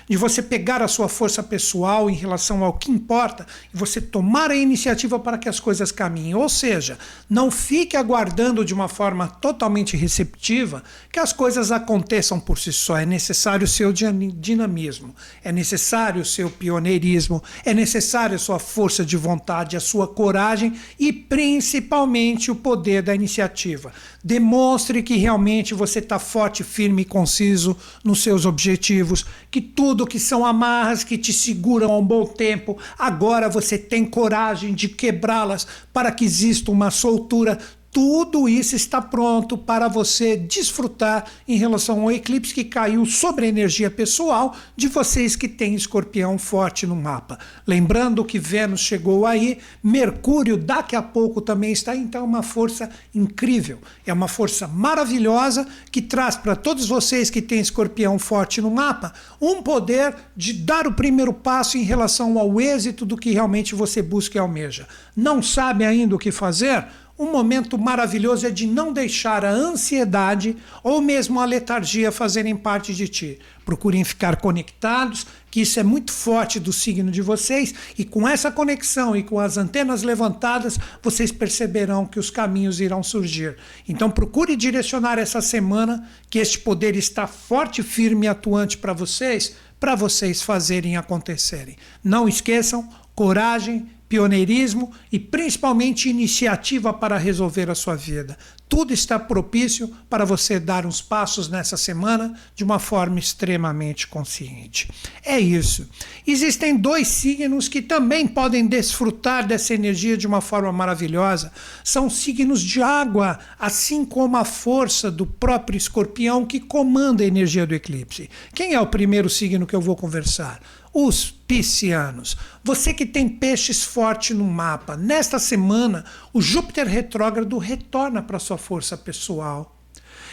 [0.08, 4.52] de você pegar a sua força pessoal em relação ao que importa e você tomar
[4.52, 6.36] a iniciativa para que as coisas caminhem.
[6.36, 6.98] Ou seja,
[7.30, 12.98] não fique aguardando de uma forma totalmente receptiva que as coisas aconteçam por si só.
[12.98, 19.04] É necessário o seu dinamismo, é necessário o seu pioneirismo, é necessário a sua força
[19.04, 23.92] de vontade, a sua coragem e principalmente o poder da iniciativa.
[24.24, 30.08] Demonstre que realmente você está forte, firme e conciso nos seus objetivos, que tudo tudo
[30.08, 34.90] que são amarras que te seguram há um bom tempo, agora você tem coragem de
[34.90, 37.58] quebrá-las para que exista uma soltura
[37.96, 43.48] tudo isso está pronto para você desfrutar em relação ao eclipse que caiu sobre a
[43.48, 47.40] energia pessoal de vocês que têm escorpião forte no mapa.
[47.66, 52.90] Lembrando que Vênus chegou aí, Mercúrio daqui a pouco também está, então é uma força
[53.14, 53.80] incrível.
[54.06, 59.14] É uma força maravilhosa que traz para todos vocês que têm escorpião forte no mapa
[59.40, 64.02] um poder de dar o primeiro passo em relação ao êxito do que realmente você
[64.02, 64.86] busca e almeja.
[65.16, 66.86] Não sabe ainda o que fazer?
[67.18, 72.94] Um momento maravilhoso é de não deixar a ansiedade ou mesmo a letargia fazerem parte
[72.94, 73.40] de ti.
[73.64, 78.52] Procurem ficar conectados, que isso é muito forte do signo de vocês, e com essa
[78.52, 83.56] conexão e com as antenas levantadas, vocês perceberão que os caminhos irão surgir.
[83.88, 89.56] Então procure direcionar essa semana que este poder está forte, firme e atuante para vocês,
[89.80, 91.78] para vocês fazerem acontecerem.
[92.04, 98.38] Não esqueçam, coragem, pioneirismo e principalmente iniciativa para resolver a sua vida.
[98.68, 104.90] tudo está propício para você dar uns passos nessa semana de uma forma extremamente consciente.
[105.24, 105.88] É isso.
[106.26, 111.52] Existem dois signos que também podem desfrutar dessa energia de uma forma maravilhosa.
[111.84, 117.68] São signos de água, assim como a força do próprio escorpião que comanda a energia
[117.68, 118.30] do eclipse.
[118.54, 120.60] Quem é o primeiro signo que eu vou conversar?
[120.96, 122.38] Os piscianos.
[122.64, 128.58] Você que tem peixes forte no mapa, nesta semana o Júpiter retrógrado retorna para sua
[128.58, 129.76] força pessoal.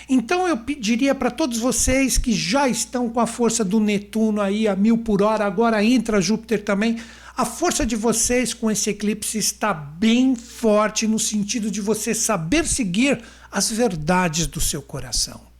[0.08, 4.68] Então eu pediria para todos vocês que já estão com a força do Netuno aí
[4.68, 6.96] a mil por hora, agora entra Júpiter também.
[7.36, 12.68] A força de vocês com esse eclipse está bem forte no sentido de você saber
[12.68, 15.51] seguir as verdades do seu coração.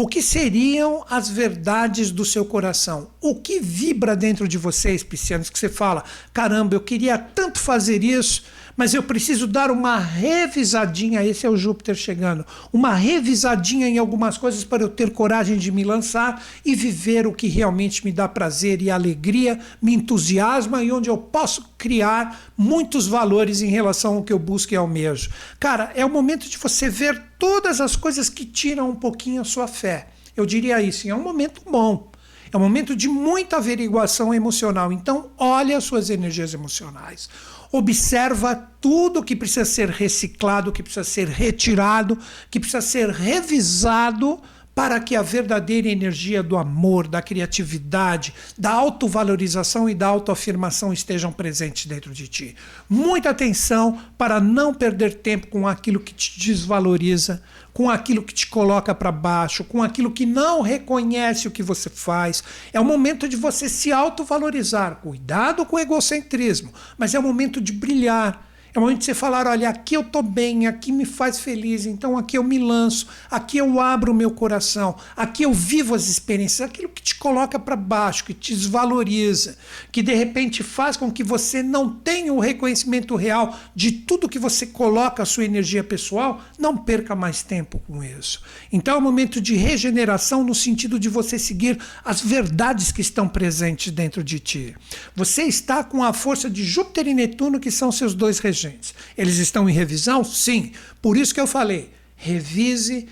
[0.00, 3.10] O que seriam as verdades do seu coração?
[3.20, 8.04] O que vibra dentro de vocês, piscianos, que você fala: caramba, eu queria tanto fazer
[8.04, 8.44] isso,
[8.78, 11.24] mas eu preciso dar uma revisadinha.
[11.24, 12.46] Esse é o Júpiter chegando.
[12.72, 17.32] Uma revisadinha em algumas coisas para eu ter coragem de me lançar e viver o
[17.32, 23.08] que realmente me dá prazer e alegria, me entusiasma e onde eu posso criar muitos
[23.08, 25.28] valores em relação ao que eu busco e almejo.
[25.58, 29.44] Cara, é o momento de você ver todas as coisas que tiram um pouquinho a
[29.44, 30.06] sua fé.
[30.36, 32.12] Eu diria isso, é um momento bom.
[32.52, 34.92] É um momento de muita averiguação emocional.
[34.92, 37.28] Então, olhe as suas energias emocionais
[37.72, 42.18] observa tudo que precisa ser reciclado, que precisa ser retirado,
[42.50, 44.40] que precisa ser revisado
[44.78, 51.32] para que a verdadeira energia do amor, da criatividade, da autovalorização e da autoafirmação estejam
[51.32, 52.54] presentes dentro de ti.
[52.88, 57.42] Muita atenção para não perder tempo com aquilo que te desvaloriza,
[57.72, 61.88] com aquilo que te coloca para baixo, com aquilo que não reconhece o que você
[61.88, 62.42] faz.
[62.72, 64.96] É o momento de você se autovalorizar.
[64.96, 68.47] Cuidado com o egocentrismo, mas é o momento de brilhar
[68.78, 71.84] é o momento de você falar: olha, aqui eu estou bem, aqui me faz feliz,
[71.84, 76.08] então aqui eu me lanço, aqui eu abro o meu coração, aqui eu vivo as
[76.08, 79.58] experiências, aquilo que te coloca para baixo, que te desvaloriza,
[79.90, 84.38] que de repente faz com que você não tenha o reconhecimento real de tudo que
[84.38, 88.42] você coloca a sua energia pessoal, não perca mais tempo com isso.
[88.72, 93.28] Então é o momento de regeneração no sentido de você seguir as verdades que estão
[93.28, 94.76] presentes dentro de ti.
[95.16, 98.94] Você está com a força de Júpiter e Netuno, que são seus dois regentes gente.
[99.16, 100.22] Eles estão em revisão?
[100.24, 100.72] Sim.
[101.00, 103.08] Por isso que eu falei, revise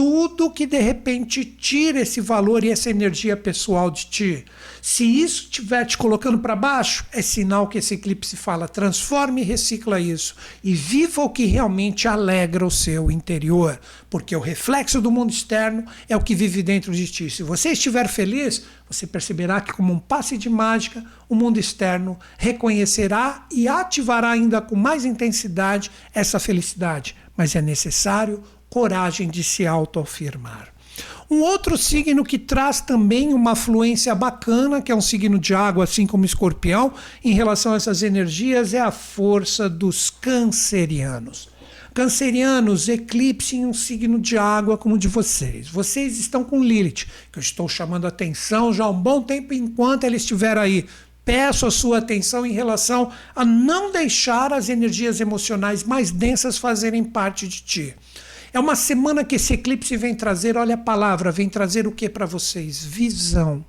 [0.00, 4.44] tudo que de repente tira esse valor e essa energia pessoal de ti.
[4.80, 9.44] Se isso estiver te colocando para baixo, é sinal que esse eclipse fala: transforme e
[9.44, 10.34] recicla isso
[10.64, 13.78] e viva o que realmente alegra o seu interior,
[14.08, 17.28] porque o reflexo do mundo externo é o que vive dentro de ti.
[17.28, 22.18] Se você estiver feliz, você perceberá que, como um passe de mágica, o mundo externo
[22.38, 27.14] reconhecerá e ativará ainda com mais intensidade essa felicidade.
[27.36, 30.72] Mas é necessário coragem de se autoafirmar.
[31.30, 35.84] Um outro signo que traz também uma fluência bacana, que é um signo de água,
[35.84, 36.92] assim como escorpião,
[37.24, 41.48] em relação a essas energias, é a força dos cancerianos.
[41.94, 45.68] Cancerianos, eclipse em um signo de água como o de vocês.
[45.68, 50.04] Vocês estão com Lilith, que eu estou chamando atenção já há um bom tempo enquanto
[50.04, 50.86] ela estiver aí.
[51.24, 57.04] Peço a sua atenção em relação a não deixar as energias emocionais mais densas fazerem
[57.04, 57.94] parte de ti.
[58.52, 62.08] É uma semana que esse eclipse vem trazer, olha a palavra, vem trazer o que
[62.08, 62.84] para vocês?
[62.84, 63.64] Visão.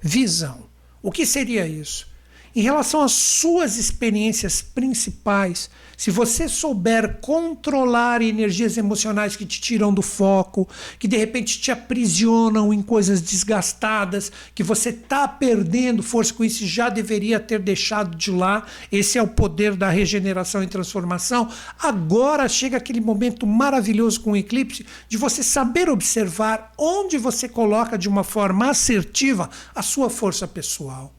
[0.00, 0.68] Visão.
[1.02, 2.08] O que seria isso?
[2.56, 9.92] Em relação às suas experiências principais, se você souber controlar energias emocionais que te tiram
[9.92, 10.66] do foco,
[10.98, 16.64] que de repente te aprisionam em coisas desgastadas, que você está perdendo força com isso
[16.64, 21.50] e já deveria ter deixado de lá, esse é o poder da regeneração e transformação.
[21.78, 27.98] Agora chega aquele momento maravilhoso com o eclipse de você saber observar onde você coloca
[27.98, 31.15] de uma forma assertiva a sua força pessoal.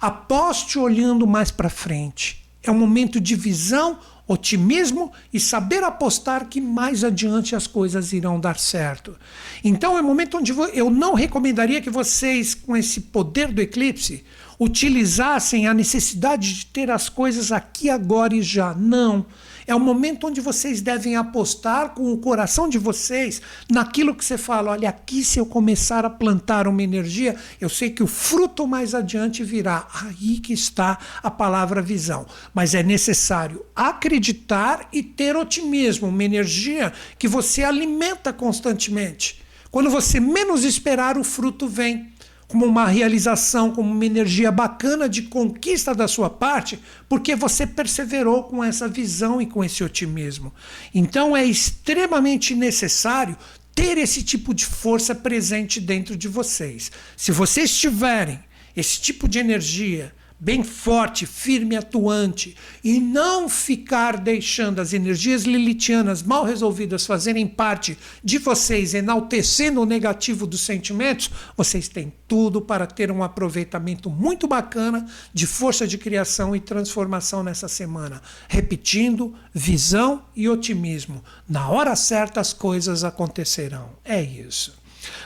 [0.00, 2.44] Aposte olhando mais para frente.
[2.62, 8.40] É um momento de visão, otimismo e saber apostar que mais adiante as coisas irão
[8.40, 9.16] dar certo.
[9.62, 14.24] Então é um momento onde eu não recomendaria que vocês, com esse poder do eclipse,
[14.58, 18.74] utilizassem a necessidade de ter as coisas aqui, agora e já.
[18.74, 19.26] Não.
[19.66, 23.40] É o momento onde vocês devem apostar com o coração de vocês
[23.70, 24.72] naquilo que você fala.
[24.72, 28.94] Olha, aqui se eu começar a plantar uma energia, eu sei que o fruto mais
[28.94, 29.86] adiante virá.
[29.94, 32.26] Aí que está a palavra visão.
[32.52, 39.42] Mas é necessário acreditar e ter otimismo, uma energia que você alimenta constantemente.
[39.70, 42.13] Quando você menos esperar, o fruto vem
[42.54, 46.78] como uma realização, como uma energia bacana de conquista da sua parte,
[47.08, 50.54] porque você perseverou com essa visão e com esse otimismo.
[50.94, 53.36] Então é extremamente necessário
[53.74, 56.92] ter esse tipo de força presente dentro de vocês.
[57.16, 58.38] Se vocês tiverem
[58.76, 66.22] esse tipo de energia, bem forte, firme, atuante, e não ficar deixando as energias lilitianas
[66.22, 72.86] mal resolvidas fazerem parte de vocês, enaltecendo o negativo dos sentimentos, vocês têm tudo para
[72.86, 78.20] ter um aproveitamento muito bacana de força de criação e transformação nessa semana.
[78.48, 81.22] Repetindo, visão e otimismo.
[81.48, 83.90] Na hora certa as coisas acontecerão.
[84.04, 84.83] É isso.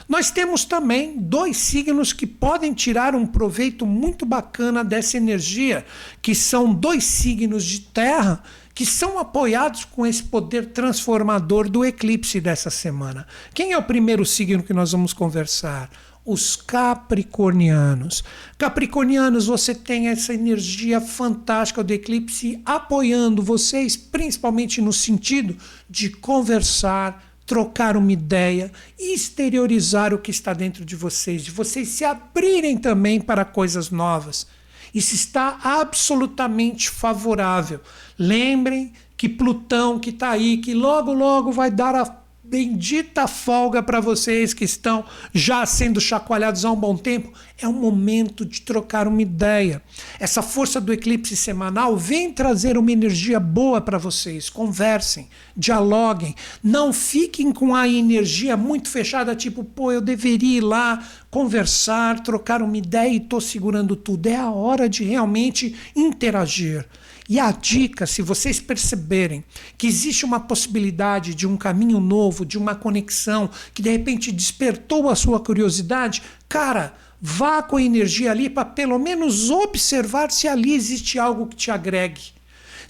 [0.08, 5.84] Nós temos também dois signos que podem tirar um proveito muito bacana dessa energia,
[6.22, 8.42] que são dois signos de terra
[8.78, 13.26] que são apoiados com esse poder transformador do eclipse dessa semana.
[13.52, 15.90] Quem é o primeiro signo que nós vamos conversar?
[16.24, 18.22] Os capricornianos.
[18.56, 25.56] Capricornianos, você tem essa energia fantástica do eclipse apoiando vocês, principalmente no sentido
[25.90, 32.04] de conversar, trocar uma ideia, exteriorizar o que está dentro de vocês, de vocês se
[32.04, 34.46] abrirem também para coisas novas.
[34.94, 37.80] Isso está absolutamente favorável.
[38.18, 42.04] Lembrem que Plutão, que está aí, que logo, logo vai dar a
[42.48, 47.30] bendita folga para vocês que estão já sendo chacoalhados há um bom tempo.
[47.58, 49.82] É um momento de trocar uma ideia.
[50.18, 54.48] Essa força do eclipse semanal vem trazer uma energia boa para vocês.
[54.48, 61.06] Conversem, dialoguem, não fiquem com a energia muito fechada, tipo, pô, eu deveria ir lá
[61.30, 64.26] conversar, trocar uma ideia e estou segurando tudo.
[64.26, 66.86] É a hora de realmente interagir.
[67.28, 69.44] E a dica, se vocês perceberem
[69.76, 75.10] que existe uma possibilidade de um caminho novo, de uma conexão que de repente despertou
[75.10, 80.72] a sua curiosidade, cara, vá com a energia ali para pelo menos observar se ali
[80.72, 82.38] existe algo que te agregue.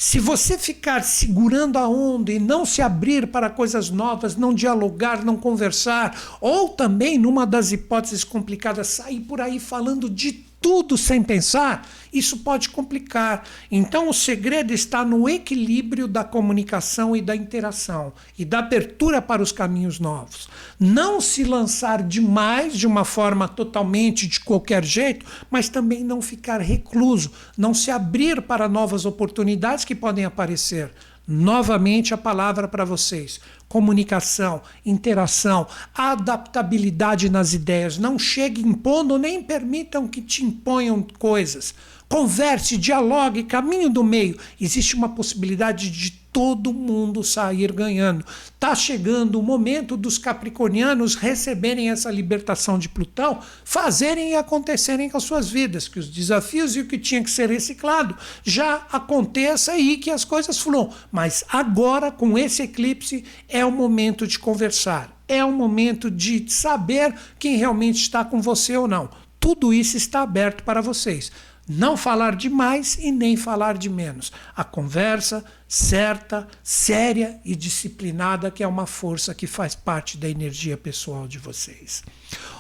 [0.01, 5.25] Se você ficar segurando a onda e não se abrir para coisas novas, não dialogar,
[5.25, 11.23] não conversar, ou também, numa das hipóteses complicadas, sair por aí falando de tudo sem
[11.23, 13.45] pensar, isso pode complicar.
[13.71, 19.43] Então, o segredo está no equilíbrio da comunicação e da interação e da abertura para
[19.43, 20.49] os caminhos novos.
[20.79, 26.61] Não se lançar demais de uma forma totalmente de qualquer jeito, mas também não ficar
[26.61, 30.91] recluso, não se abrir para novas oportunidades que podem aparecer.
[31.31, 37.99] Novamente a palavra para vocês: comunicação, interação, adaptabilidade nas ideias.
[37.99, 41.75] Não chegue impondo, nem permitam que te imponham coisas.
[42.09, 44.39] Converse, dialogue, caminho do meio.
[44.59, 48.25] Existe uma possibilidade de todo mundo sair ganhando.
[48.55, 55.17] Está chegando o momento dos capricornianos receberem essa libertação de Plutão, fazerem e acontecerem com
[55.17, 59.77] as suas vidas, que os desafios e o que tinha que ser reciclado já aconteça
[59.77, 60.93] e que as coisas fluam.
[61.11, 65.21] Mas agora, com esse eclipse, é o momento de conversar.
[65.27, 69.11] É o momento de saber quem realmente está com você ou não.
[69.41, 71.33] Tudo isso está aberto para vocês.
[71.69, 74.33] Não falar de mais e nem falar de menos.
[74.57, 80.79] A conversa certa, séria e disciplinada, que é uma força que faz parte da energia
[80.79, 82.03] pessoal de vocês.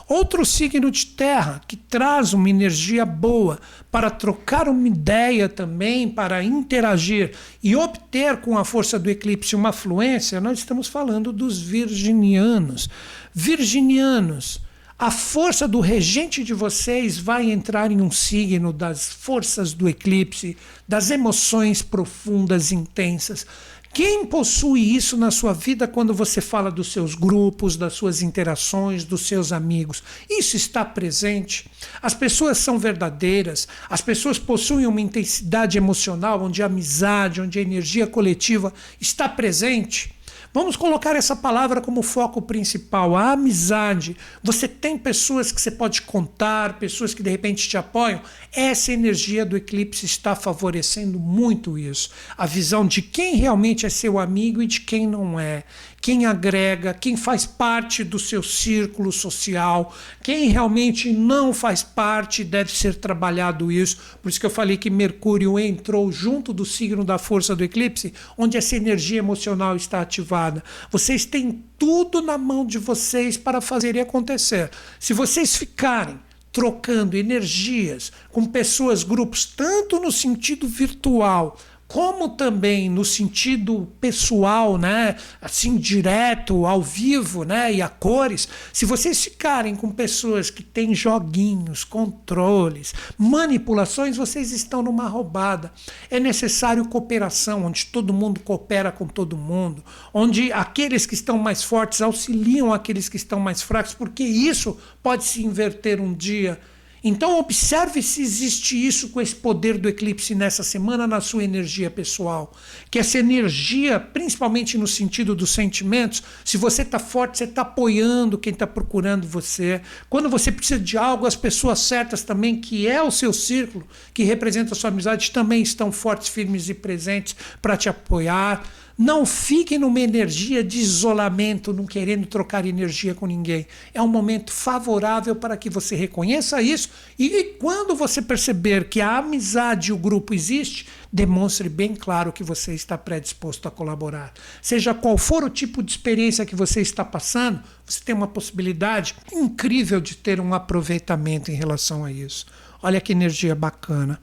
[0.07, 3.59] Outro signo de terra que traz uma energia boa
[3.91, 9.73] para trocar uma ideia também, para interagir e obter com a força do eclipse uma
[9.73, 12.91] fluência, nós estamos falando dos virginianos.
[13.33, 14.61] Virginianos
[14.99, 20.57] a força do regente de vocês vai entrar em um signo das forças do eclipse,
[20.89, 23.47] das emoções profundas, intensas.
[23.95, 29.05] Quem possui isso na sua vida quando você fala dos seus grupos, das suas interações,
[29.05, 30.03] dos seus amigos?
[30.29, 31.71] Isso está presente.
[32.03, 37.63] As pessoas são verdadeiras, as pessoas possuem uma intensidade emocional onde a amizade, onde a
[37.63, 40.18] energia coletiva está presente.
[40.59, 44.17] Vamos colocar essa palavra como foco principal, a amizade.
[44.43, 48.21] Você tem pessoas que você pode contar, pessoas que de repente te apoiam.
[48.53, 52.11] Essa energia do eclipse está favorecendo muito isso.
[52.37, 55.63] A visão de quem realmente é seu amigo e de quem não é
[56.01, 62.71] quem agrega, quem faz parte do seu círculo social, quem realmente não faz parte, deve
[62.73, 63.99] ser trabalhado isso.
[64.23, 68.15] Por isso que eu falei que Mercúrio entrou junto do signo da força do eclipse,
[68.37, 70.63] onde essa energia emocional está ativada.
[70.91, 74.71] Vocês têm tudo na mão de vocês para fazer acontecer.
[74.99, 76.19] Se vocês ficarem
[76.53, 81.59] trocando energias com pessoas, grupos, tanto no sentido virtual
[81.89, 88.47] como também no sentido pessoal, né, assim direto, ao vivo, né, e a cores.
[88.75, 95.73] Se vocês ficarem com pessoas que têm joguinhos, controles, manipulações, vocês estão numa roubada.
[96.11, 99.83] É necessário cooperação, onde todo mundo coopera com todo mundo,
[100.13, 105.25] onde aqueles que estão mais fortes auxiliam aqueles que estão mais fracos, porque isso pode
[105.25, 106.61] se inverter um dia
[107.03, 111.91] então, observe se existe isso com esse poder do eclipse nessa semana na sua energia
[111.91, 112.53] pessoal.
[112.91, 118.39] Que essa energia, principalmente no sentido dos sentimentos, se você está forte, você está apoiando
[118.39, 119.81] quem está procurando você.
[120.11, 124.25] Quando você precisa de algo, as pessoas certas também, que é o seu círculo, que
[124.25, 128.65] representa a sua amizade, também estão fortes, firmes e presentes para te apoiar.
[128.99, 133.65] Não fique numa energia de isolamento, não querendo trocar energia com ninguém.
[133.95, 139.19] É um momento favorável para que você reconheça isso e quando você perceber que a
[139.19, 144.33] amizade e o grupo existe, demonstre bem claro que você está predisposto a colaborar.
[144.61, 149.15] Seja qual for o tipo de experiência que você está passando, você tem uma possibilidade
[149.33, 152.47] incrível de ter um aproveitamento em relação a isso.
[152.83, 154.21] Olha que energia bacana.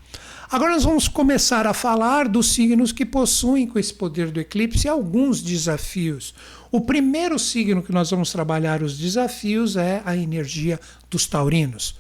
[0.50, 4.88] Agora nós vamos começar a falar dos signos que possuem com esse poder do eclipse
[4.88, 6.36] alguns desafios.
[6.72, 10.80] O primeiro signo que nós vamos trabalhar os desafios é a energia
[11.10, 11.96] dos taurinos.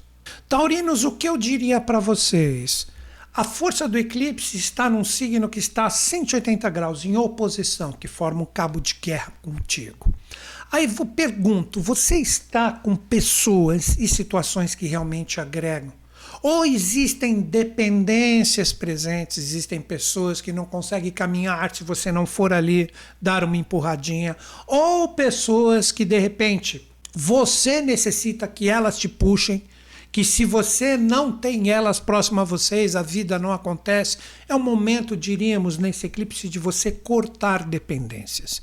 [0.48, 2.88] Taurinos, o que eu diria para vocês?
[3.34, 8.08] A força do eclipse está num signo que está a 180 graus em oposição, que
[8.08, 10.14] forma um cabo de guerra contigo.
[10.72, 15.92] Aí eu pergunto: você está com pessoas e situações que realmente agregam?
[16.48, 22.88] Ou existem dependências presentes, existem pessoas que não conseguem caminhar se você não for ali
[23.20, 24.38] dar uma empurradinha,
[24.68, 29.64] ou pessoas que de repente você necessita que elas te puxem,
[30.12, 34.20] que se você não tem elas próximas a vocês, a vida não acontece.
[34.48, 38.62] É o momento, diríamos, nesse eclipse, de você cortar dependências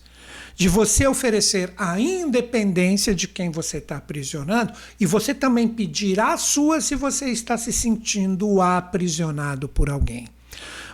[0.62, 6.36] de você oferecer a independência de quem você está aprisionando e você também pedir a
[6.36, 10.28] sua se você está se sentindo aprisionado por alguém.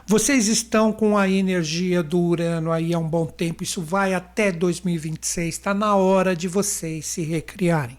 [0.06, 4.50] Vocês estão com a energia do Urano aí há um bom tempo, isso vai até
[4.50, 5.56] 2026.
[5.56, 7.98] Está na hora de vocês se recriarem.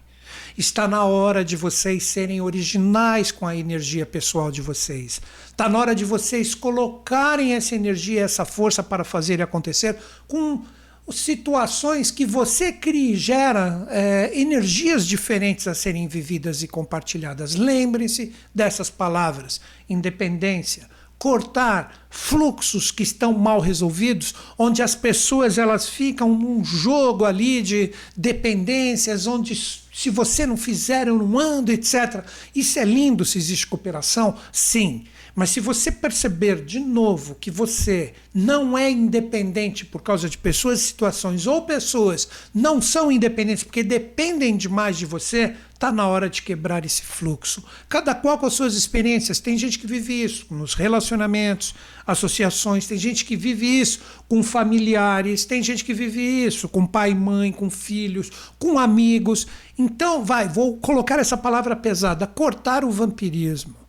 [0.58, 5.22] Está na hora de vocês serem originais com a energia pessoal de vocês.
[5.46, 9.96] Está na hora de vocês colocarem essa energia, essa força para fazer acontecer
[10.26, 10.64] com
[11.12, 17.54] situações que você cria e gera é, energias diferentes a serem vividas e compartilhadas.
[17.54, 20.88] Lembrem-se dessas palavras: independência,
[21.18, 27.92] cortar fluxos que estão mal resolvidos, onde as pessoas elas ficam num jogo ali de
[28.16, 32.24] dependências, onde se você não fizer eu não ando, etc.
[32.54, 35.04] Isso é lindo se existe cooperação, sim.
[35.34, 40.80] Mas se você perceber de novo que você não é independente por causa de pessoas
[40.80, 46.28] e situações, ou pessoas não são independentes porque dependem demais de você, está na hora
[46.28, 47.64] de quebrar esse fluxo.
[47.88, 49.40] Cada qual com as suas experiências.
[49.40, 51.74] Tem gente que vive isso nos relacionamentos,
[52.06, 57.12] associações, tem gente que vive isso com familiares, tem gente que vive isso com pai
[57.12, 59.46] e mãe, com filhos, com amigos.
[59.78, 63.79] Então, vai, vou colocar essa palavra pesada: cortar o vampirismo.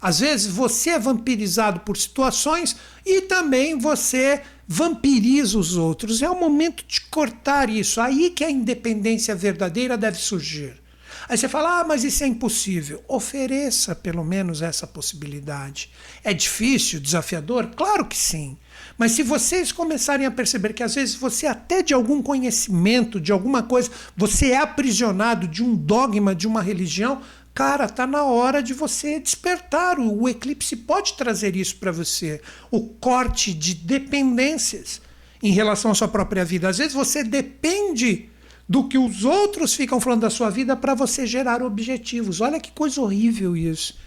[0.00, 6.22] Às vezes você é vampirizado por situações e também você vampiriza os outros.
[6.22, 8.00] É o momento de cortar isso.
[8.00, 10.80] Aí que a independência verdadeira deve surgir.
[11.28, 13.04] Aí você fala, ah, mas isso é impossível.
[13.06, 15.90] Ofereça pelo menos essa possibilidade.
[16.24, 17.66] É difícil, desafiador?
[17.76, 18.56] Claro que sim.
[18.96, 23.30] Mas se vocês começarem a perceber que às vezes você até de algum conhecimento, de
[23.30, 27.20] alguma coisa, você é aprisionado de um dogma, de uma religião,
[27.58, 29.98] Cara, está na hora de você despertar.
[29.98, 32.40] O eclipse pode trazer isso para você.
[32.70, 35.02] O corte de dependências
[35.42, 36.68] em relação à sua própria vida.
[36.68, 38.28] Às vezes você depende
[38.68, 42.40] do que os outros ficam falando da sua vida para você gerar objetivos.
[42.40, 43.98] Olha que coisa horrível isso.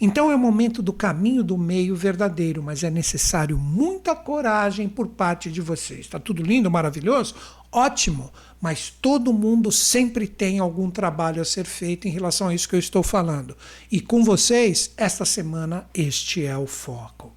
[0.00, 5.06] Então é o momento do caminho do meio verdadeiro, mas é necessário muita coragem por
[5.06, 6.00] parte de vocês.
[6.00, 7.36] Está tudo lindo, maravilhoso?
[7.76, 12.66] Ótimo, mas todo mundo sempre tem algum trabalho a ser feito em relação a isso
[12.66, 13.54] que eu estou falando.
[13.92, 17.35] E com vocês, esta semana, este é o foco.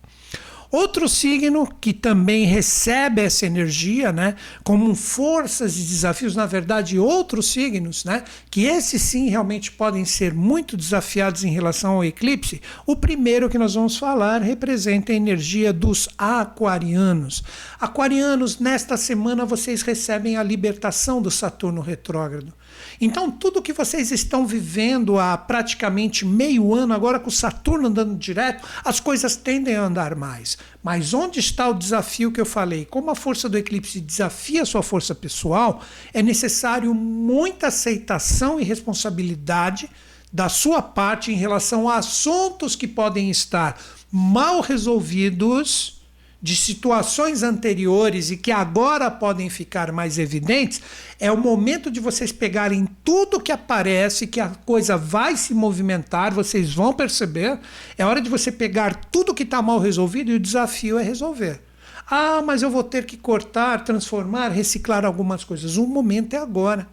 [0.71, 7.51] Outro signo que também recebe essa energia, né, como forças e desafios, na verdade, outros
[7.51, 12.61] signos, né, que esses sim realmente podem ser muito desafiados em relação ao eclipse.
[12.85, 17.43] O primeiro que nós vamos falar representa a energia dos aquarianos.
[17.79, 22.53] Aquarianos, nesta semana vocês recebem a libertação do Saturno retrógrado.
[23.01, 28.67] Então, tudo que vocês estão vivendo há praticamente meio ano, agora com Saturno andando direto,
[28.83, 30.57] as coisas tendem a andar mais.
[30.83, 32.85] Mas onde está o desafio que eu falei?
[32.85, 35.81] Como a força do eclipse desafia a sua força pessoal,
[36.13, 39.89] é necessário muita aceitação e responsabilidade
[40.31, 43.79] da sua parte em relação a assuntos que podem estar
[44.11, 45.98] mal resolvidos
[46.41, 50.81] de situações anteriores e que agora podem ficar mais evidentes,
[51.19, 56.33] é o momento de vocês pegarem tudo que aparece, que a coisa vai se movimentar,
[56.33, 57.59] vocês vão perceber.
[57.97, 61.61] É hora de você pegar tudo que está mal resolvido e o desafio é resolver.
[62.09, 65.77] Ah, mas eu vou ter que cortar, transformar, reciclar algumas coisas.
[65.77, 66.87] O momento é agora.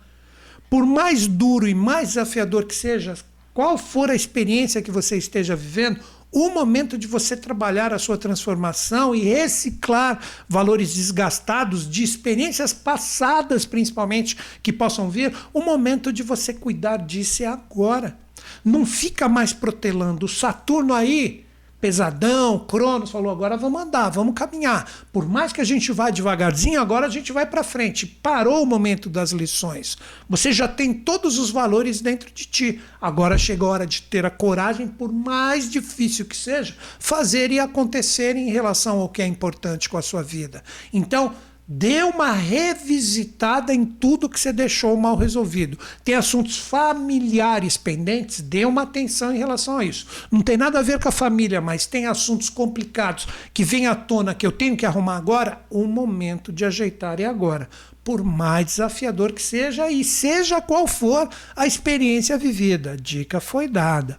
[0.68, 3.14] Por mais duro e mais desafiador que seja,
[3.54, 6.00] qual for a experiência que você esteja vivendo,
[6.32, 13.64] o momento de você trabalhar a sua transformação e reciclar valores desgastados de experiências passadas,
[13.64, 18.18] principalmente, que possam vir, o momento de você cuidar disso é agora.
[18.64, 20.26] Não fica mais protelando.
[20.26, 21.45] O Saturno aí
[21.86, 24.90] pesadão, Cronos falou: agora vamos andar, vamos caminhar.
[25.12, 28.04] Por mais que a gente vá devagarzinho, agora a gente vai para frente.
[28.04, 29.96] Parou o momento das lições.
[30.28, 32.80] Você já tem todos os valores dentro de ti.
[33.00, 37.60] Agora chegou a hora de ter a coragem, por mais difícil que seja, fazer e
[37.60, 40.64] acontecer em relação ao que é importante com a sua vida.
[40.92, 41.32] Então,
[41.68, 45.76] Dê uma revisitada em tudo que você deixou mal resolvido.
[46.04, 50.06] Tem assuntos familiares pendentes, dê uma atenção em relação a isso.
[50.30, 53.96] Não tem nada a ver com a família, mas tem assuntos complicados que vêm à
[53.96, 55.60] tona que eu tenho que arrumar agora.
[55.68, 57.68] O momento de ajeitar é agora.
[58.04, 62.96] Por mais desafiador que seja e seja qual for a experiência vivida.
[62.96, 64.16] Dica foi dada.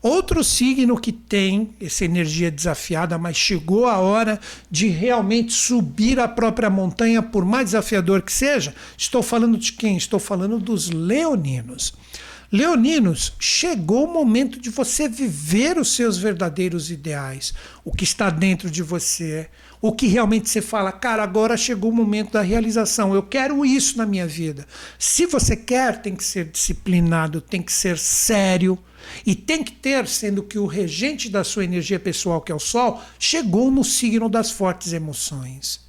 [0.00, 4.38] Outro signo que tem essa energia desafiada, mas chegou a hora
[4.70, 9.96] de realmente subir a própria montanha, por mais desafiador que seja, estou falando de quem?
[9.96, 11.92] Estou falando dos leoninos.
[12.50, 17.52] Leoninos, chegou o momento de você viver os seus verdadeiros ideais,
[17.84, 19.50] o que está dentro de você,
[19.82, 23.98] o que realmente você fala, cara, agora chegou o momento da realização, eu quero isso
[23.98, 24.66] na minha vida.
[24.98, 28.78] Se você quer, tem que ser disciplinado, tem que ser sério,
[29.24, 32.58] e tem que ter, sendo que o regente da sua energia pessoal, que é o
[32.58, 35.80] Sol, chegou no signo das fortes emoções.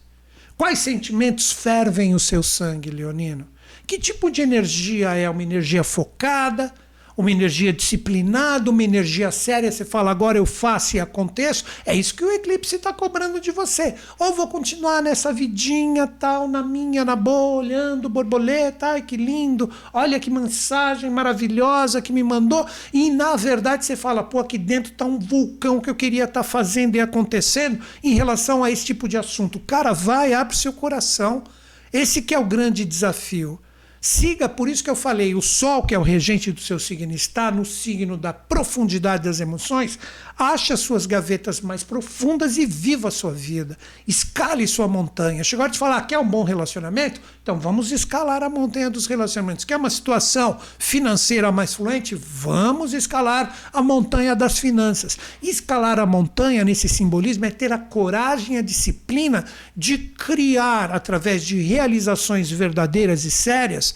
[0.57, 3.47] Quais sentimentos fervem o seu sangue, Leonino?
[3.87, 5.29] Que tipo de energia é?
[5.29, 6.73] Uma energia focada?
[7.19, 12.15] Uma energia disciplinada, uma energia séria, você fala, agora eu faço e aconteço, é isso
[12.15, 13.95] que o eclipse está cobrando de você.
[14.17, 19.69] Ou vou continuar nessa vidinha tal, na minha, na boa, olhando borboleta, ai que lindo,
[19.91, 24.93] olha que mensagem maravilhosa que me mandou, e na verdade você fala, pô, aqui dentro
[24.93, 28.85] está um vulcão que eu queria estar tá fazendo e acontecendo em relação a esse
[28.85, 29.59] tipo de assunto.
[29.59, 31.43] Cara, vai, abre seu coração.
[31.91, 33.59] Esse que é o grande desafio.
[34.01, 37.13] Siga, por isso que eu falei, o Sol, que é o regente do seu signo,
[37.13, 39.99] está no signo da profundidade das emoções.
[40.37, 43.77] Ache as suas gavetas mais profundas e viva a sua vida.
[44.07, 45.43] Escale sua montanha.
[45.43, 47.19] Chegou a de falar, quer um bom relacionamento?
[47.43, 49.65] Então vamos escalar a montanha dos relacionamentos.
[49.65, 52.15] Quer uma situação financeira mais fluente?
[52.15, 55.17] Vamos escalar a montanha das finanças.
[55.43, 59.43] Escalar a montanha, nesse simbolismo, é ter a coragem a disciplina
[59.75, 63.88] de criar, através de realizações verdadeiras e sérias,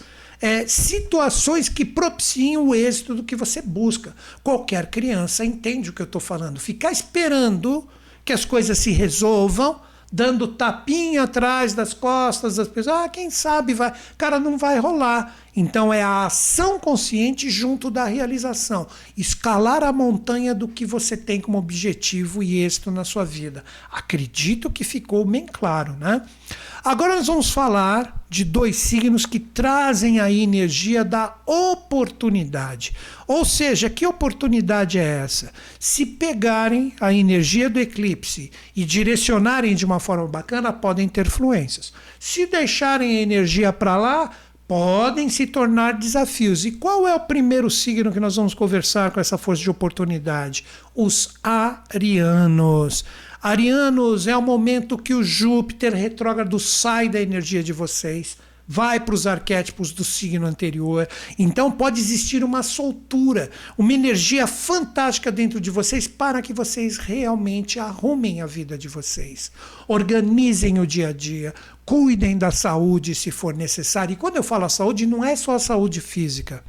[0.44, 4.14] é, situações que propiciam o êxito do que você busca.
[4.42, 6.60] Qualquer criança entende o que eu estou falando.
[6.60, 7.88] Ficar esperando
[8.26, 9.80] que as coisas se resolvam,
[10.12, 13.94] dando tapinha atrás das costas das pessoas, ah, quem sabe vai.
[14.18, 15.34] Cara, não vai rolar.
[15.56, 18.86] Então é a ação consciente junto da realização.
[19.16, 23.64] Escalar a montanha do que você tem como objetivo e êxito na sua vida.
[23.90, 26.22] Acredito que ficou bem claro, né?
[26.84, 32.92] Agora nós vamos falar de dois signos que trazem a energia da oportunidade.
[33.26, 35.52] Ou seja, que oportunidade é essa?
[35.78, 41.92] Se pegarem a energia do eclipse e direcionarem de uma forma bacana, podem ter fluências.
[42.18, 44.30] Se deixarem a energia para lá,
[44.66, 46.64] podem se tornar desafios.
[46.64, 50.64] E qual é o primeiro signo que nós vamos conversar com essa força de oportunidade?
[50.94, 53.04] Os arianos.
[53.42, 59.14] Arianos, é o momento que o Júpiter retrógrado sai da energia de vocês, vai para
[59.14, 61.06] os arquétipos do signo anterior.
[61.38, 67.78] Então pode existir uma soltura, uma energia fantástica dentro de vocês para que vocês realmente
[67.78, 69.52] arrumem a vida de vocês.
[69.86, 71.52] Organizem o dia a dia,
[71.84, 74.12] cuidem da saúde se for necessário.
[74.12, 76.64] E quando eu falo a saúde, não é só a saúde física,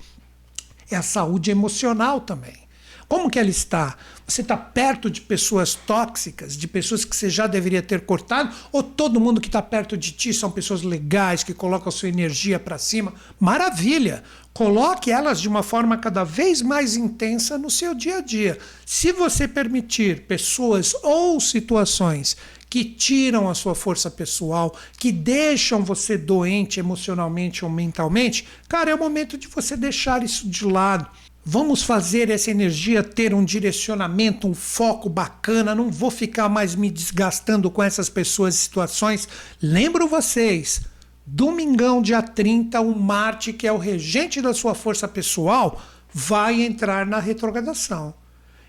[0.89, 2.65] é a saúde emocional também.
[3.07, 3.95] Como que ela está?
[4.25, 8.81] Você está perto de pessoas tóxicas, de pessoas que você já deveria ter cortado, ou
[8.81, 12.59] todo mundo que está perto de ti são pessoas legais, que colocam a sua energia
[12.59, 13.13] para cima?
[13.39, 14.23] Maravilha!
[14.51, 18.57] Coloque elas de uma forma cada vez mais intensa no seu dia a dia.
[18.85, 22.37] Se você permitir pessoas ou situações
[22.69, 28.95] que tiram a sua força pessoal, que deixam você doente emocionalmente ou mentalmente, cara, é
[28.95, 31.09] o momento de você deixar isso de lado
[31.47, 35.75] Vamos fazer essa energia ter um direcionamento, um foco bacana.
[35.75, 39.29] Não vou ficar mais me desgastando com essas pessoas e situações.
[39.61, 40.81] Lembro vocês,
[41.23, 45.79] domingão, dia 30, o Marte, que é o regente da sua força pessoal,
[46.11, 48.15] vai entrar na retrogradação.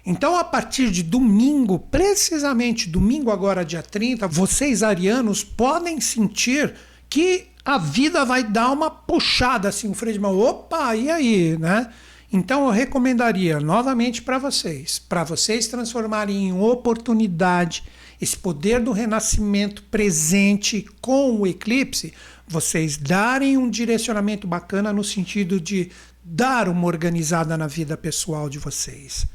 [0.07, 6.75] Então, a partir de domingo, precisamente domingo, agora dia 30, vocês arianos podem sentir
[7.11, 10.39] que a vida vai dar uma puxada assim, o freio de mão.
[10.39, 11.91] Opa, e aí, né?
[12.33, 17.83] Então eu recomendaria novamente para vocês, para vocês transformarem em oportunidade
[18.21, 22.15] esse poder do renascimento presente com o eclipse,
[22.47, 25.91] vocês darem um direcionamento bacana no sentido de
[26.23, 29.27] dar uma organizada na vida pessoal de vocês.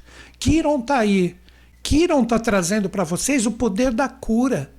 [0.41, 1.35] Kiron está aí.
[1.84, 4.73] Kiron está trazendo para vocês o poder da cura,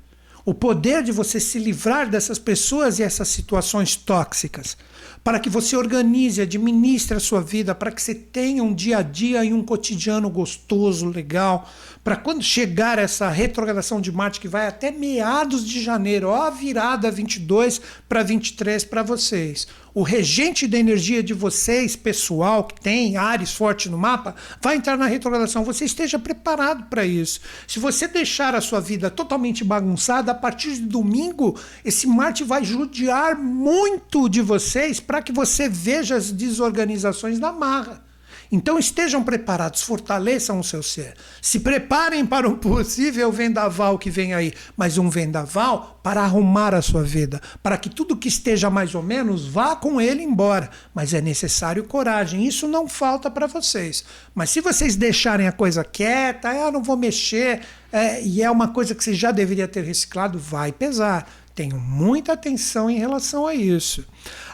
[0.44, 4.76] o poder de você se livrar dessas pessoas e essas situações tóxicas
[5.24, 9.02] para que você organize, administre a sua vida, para que você tenha um dia a
[9.02, 11.68] dia e um cotidiano gostoso, legal,
[12.02, 16.50] para quando chegar essa retrogradação de Marte que vai até meados de janeiro, ó a
[16.50, 19.68] virada 22 para 23 para vocês.
[19.94, 24.96] O regente da energia de vocês, pessoal, que tem Ares forte no mapa, vai entrar
[24.96, 25.64] na retrogradação.
[25.64, 27.40] Você esteja preparado para isso.
[27.68, 32.64] Se você deixar a sua vida totalmente bagunçada, a partir de domingo, esse Marte vai
[32.64, 38.11] judiar muito de vocês para que você veja as desorganizações da marra.
[38.52, 41.14] Então estejam preparados, fortaleçam o seu ser.
[41.40, 46.82] Se preparem para um possível vendaval que vem aí, mas um vendaval para arrumar a
[46.82, 50.68] sua vida, para que tudo que esteja mais ou menos vá com ele embora.
[50.94, 54.04] Mas é necessário coragem, isso não falta para vocês.
[54.34, 58.50] Mas se vocês deixarem a coisa quieta, ah, eu não vou mexer, é, e é
[58.50, 61.26] uma coisa que você já deveria ter reciclado, vai pesar.
[61.54, 64.06] Tenho muita atenção em relação a isso.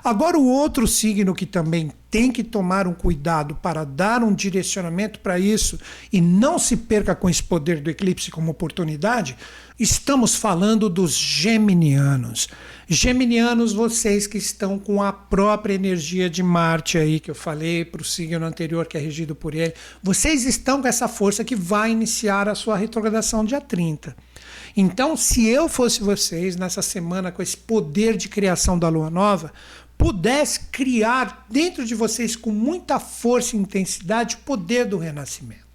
[0.02, 5.20] Agora, o outro signo que também tem que tomar um cuidado para dar um direcionamento
[5.20, 5.78] para isso
[6.12, 9.36] e não se perca com esse poder do eclipse como oportunidade,
[9.78, 12.48] estamos falando dos geminianos.
[12.88, 18.00] Geminianos, vocês que estão com a própria energia de Marte aí, que eu falei para
[18.00, 21.90] o signo anterior que é regido por ele, vocês estão com essa força que vai
[21.90, 24.16] iniciar a sua retrogradação dia 30.
[24.76, 29.52] Então, se eu fosse vocês nessa semana com esse poder de criação da lua nova,
[29.96, 35.68] pudesse criar dentro de vocês com muita força e intensidade o poder do renascimento.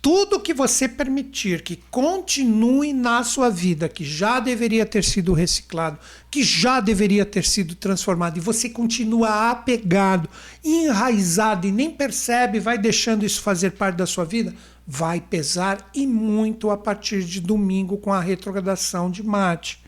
[0.00, 5.98] Tudo que você permitir que continue na sua vida, que já deveria ter sido reciclado,
[6.30, 10.28] que já deveria ter sido transformado, e você continua apegado,
[10.62, 14.54] enraizado e nem percebe, vai deixando isso fazer parte da sua vida,
[14.90, 19.78] vai pesar e muito a partir de domingo com a retrogradação de Marte.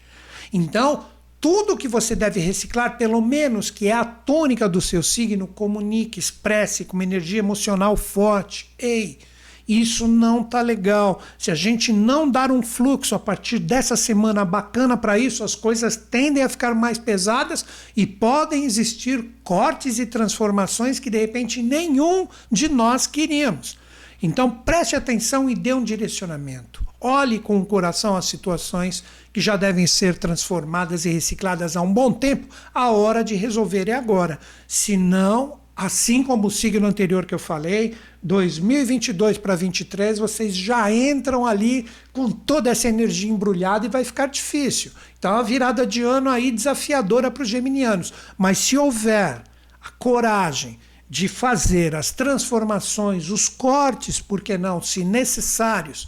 [0.52, 1.06] Então,
[1.40, 6.20] tudo que você deve reciclar, pelo menos que é a tônica do seu signo, comunique,
[6.20, 8.74] expresse com uma energia emocional forte.
[8.78, 9.18] Ei,
[9.66, 11.22] isso não tá legal.
[11.38, 15.54] Se a gente não dar um fluxo a partir dessa semana bacana para isso, as
[15.54, 17.64] coisas tendem a ficar mais pesadas
[17.96, 23.79] e podem existir cortes e transformações que de repente nenhum de nós queríamos.
[24.22, 26.86] Então preste atenção e dê um direcionamento.
[27.00, 29.02] Olhe com o coração as situações
[29.32, 32.54] que já devem ser transformadas e recicladas há um bom tempo.
[32.74, 34.38] A hora de resolver é agora.
[34.68, 40.92] Se não, assim como o signo anterior que eu falei, 2022 para 2023, vocês já
[40.92, 44.92] entram ali com toda essa energia embrulhada e vai ficar difícil.
[45.18, 48.12] Então, a virada de ano aí desafiadora para os geminianos.
[48.36, 49.42] Mas se houver
[49.82, 50.78] a coragem
[51.10, 56.06] de fazer as transformações, os cortes, por que não, se necessários,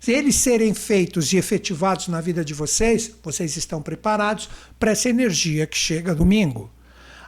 [0.00, 5.08] se eles serem feitos e efetivados na vida de vocês, vocês estão preparados para essa
[5.08, 6.68] energia que chega domingo.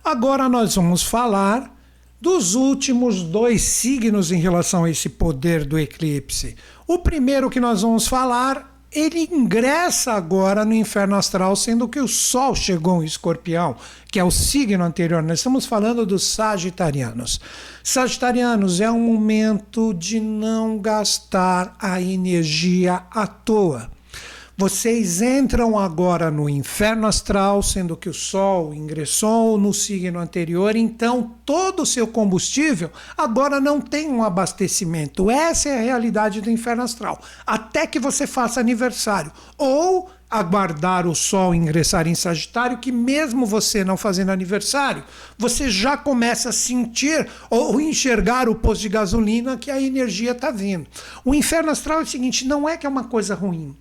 [0.02, 1.72] Agora nós vamos falar
[2.20, 6.56] dos últimos dois signos em relação a esse poder do eclipse.
[6.88, 12.06] O primeiro que nós vamos falar ele ingressa agora no inferno astral, sendo que o
[12.06, 13.74] Sol chegou em Escorpião,
[14.10, 15.22] que é o signo anterior.
[15.22, 17.40] Nós estamos falando dos Sagitarianos.
[17.82, 23.90] Sagitarianos, é um momento de não gastar a energia à toa.
[24.54, 31.34] Vocês entram agora no inferno astral, sendo que o Sol ingressou no signo anterior, então
[31.46, 35.30] todo o seu combustível agora não tem um abastecimento.
[35.30, 37.18] Essa é a realidade do inferno astral.
[37.46, 39.32] Até que você faça aniversário.
[39.56, 45.02] Ou aguardar o Sol ingressar em Sagitário, que mesmo você não fazendo aniversário,
[45.36, 50.50] você já começa a sentir ou enxergar o posto de gasolina que a energia está
[50.50, 50.86] vindo.
[51.24, 53.76] O inferno astral é o seguinte: não é que é uma coisa ruim.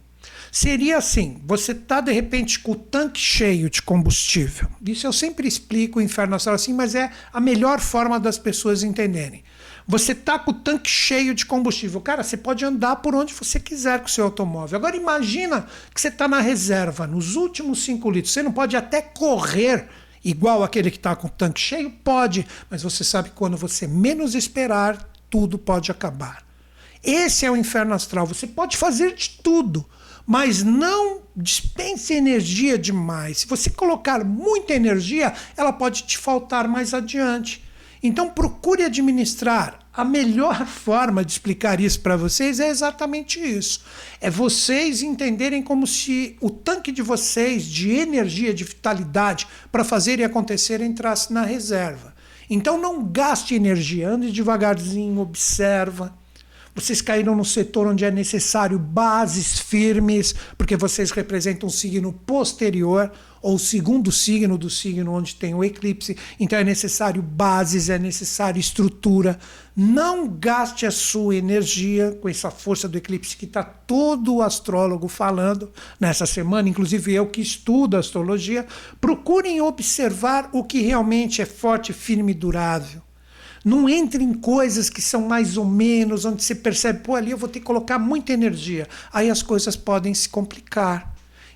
[0.51, 4.67] Seria assim: você está de repente com o tanque cheio de combustível.
[4.85, 8.83] Isso eu sempre explico o inferno astral assim, mas é a melhor forma das pessoas
[8.83, 9.43] entenderem.
[9.87, 12.01] Você está com o tanque cheio de combustível.
[12.01, 14.77] Cara, você pode andar por onde você quiser com o seu automóvel.
[14.77, 18.33] Agora imagina que você está na reserva, nos últimos 5 litros.
[18.33, 19.87] Você não pode até correr
[20.23, 21.89] igual aquele que está com o tanque cheio?
[21.89, 26.43] Pode, mas você sabe que quando você menos esperar, tudo pode acabar.
[27.03, 28.27] Esse é o inferno astral.
[28.27, 29.85] Você pode fazer de tudo,
[30.31, 33.39] mas não dispense energia demais.
[33.39, 37.61] Se você colocar muita energia, ela pode te faltar mais adiante.
[38.01, 39.77] Então procure administrar.
[39.93, 43.83] A melhor forma de explicar isso para vocês é exatamente isso.
[44.21, 50.17] É vocês entenderem como se o tanque de vocês de energia, de vitalidade para fazer
[50.19, 52.15] e acontecer entrasse na reserva.
[52.49, 56.20] Então não gaste energia, ande devagarzinho, observa.
[56.73, 63.11] Vocês caíram no setor onde é necessário bases firmes, porque vocês representam um signo posterior
[63.41, 66.15] ou segundo signo do signo onde tem o eclipse.
[66.39, 69.37] Então é necessário bases, é necessário estrutura.
[69.75, 75.07] Não gaste a sua energia com essa força do eclipse que está todo o astrólogo
[75.07, 78.65] falando nessa semana, inclusive eu que estudo astrologia.
[78.99, 83.01] Procurem observar o que realmente é forte, firme e durável.
[83.63, 87.37] Não entre em coisas que são mais ou menos, onde você percebe, pô, ali eu
[87.37, 88.87] vou ter que colocar muita energia.
[89.13, 91.11] Aí as coisas podem se complicar.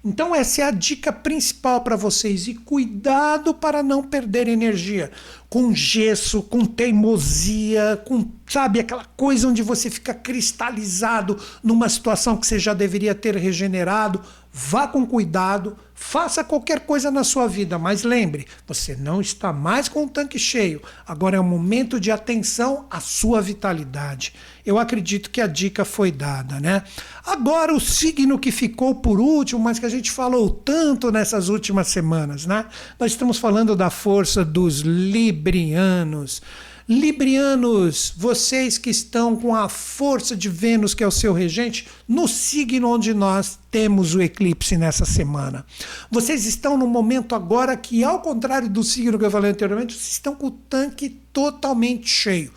[0.07, 2.47] Então, essa é a dica principal para vocês.
[2.47, 5.09] E cuidado para não perder energia
[5.49, 12.45] com gesso, com teimosia, com, sabe, aquela coisa onde você fica cristalizado numa situação que
[12.45, 14.21] você já deveria ter regenerado.
[14.53, 19.87] Vá com cuidado, faça qualquer coisa na sua vida, mas lembre, você não está mais
[19.87, 20.81] com o tanque cheio.
[21.07, 24.33] Agora é o momento de atenção à sua vitalidade.
[24.65, 26.83] Eu acredito que a dica foi dada, né?
[27.25, 31.87] Agora o signo que ficou por último, mas que a gente falou tanto nessas últimas
[31.87, 32.65] semanas, né?
[32.99, 36.41] Nós estamos falando da força dos librianos.
[36.87, 42.27] Librianos, vocês que estão com a força de Vênus, que é o seu regente, no
[42.27, 45.65] signo onde nós temos o eclipse nessa semana.
[46.11, 50.11] Vocês estão no momento agora que, ao contrário do signo que eu falei anteriormente, vocês
[50.11, 52.51] estão com o tanque totalmente cheio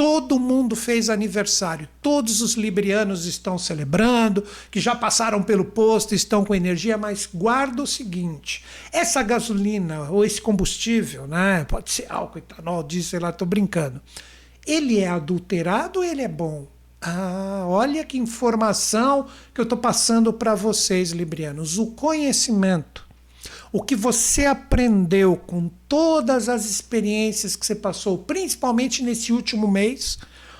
[0.00, 6.42] Todo mundo fez aniversário, todos os librianos estão celebrando, que já passaram pelo posto, estão
[6.42, 12.38] com energia, mas guarda o seguinte: essa gasolina ou esse combustível, né, pode ser álcool,
[12.38, 14.00] etanol, diesel, lá, estou brincando.
[14.66, 16.66] Ele é adulterado ou ele é bom?
[16.98, 21.76] Ah, olha que informação que eu estou passando para vocês, librianos.
[21.76, 23.06] O conhecimento
[23.72, 30.18] o que você aprendeu com todas as experiências que você passou, principalmente nesse último mês,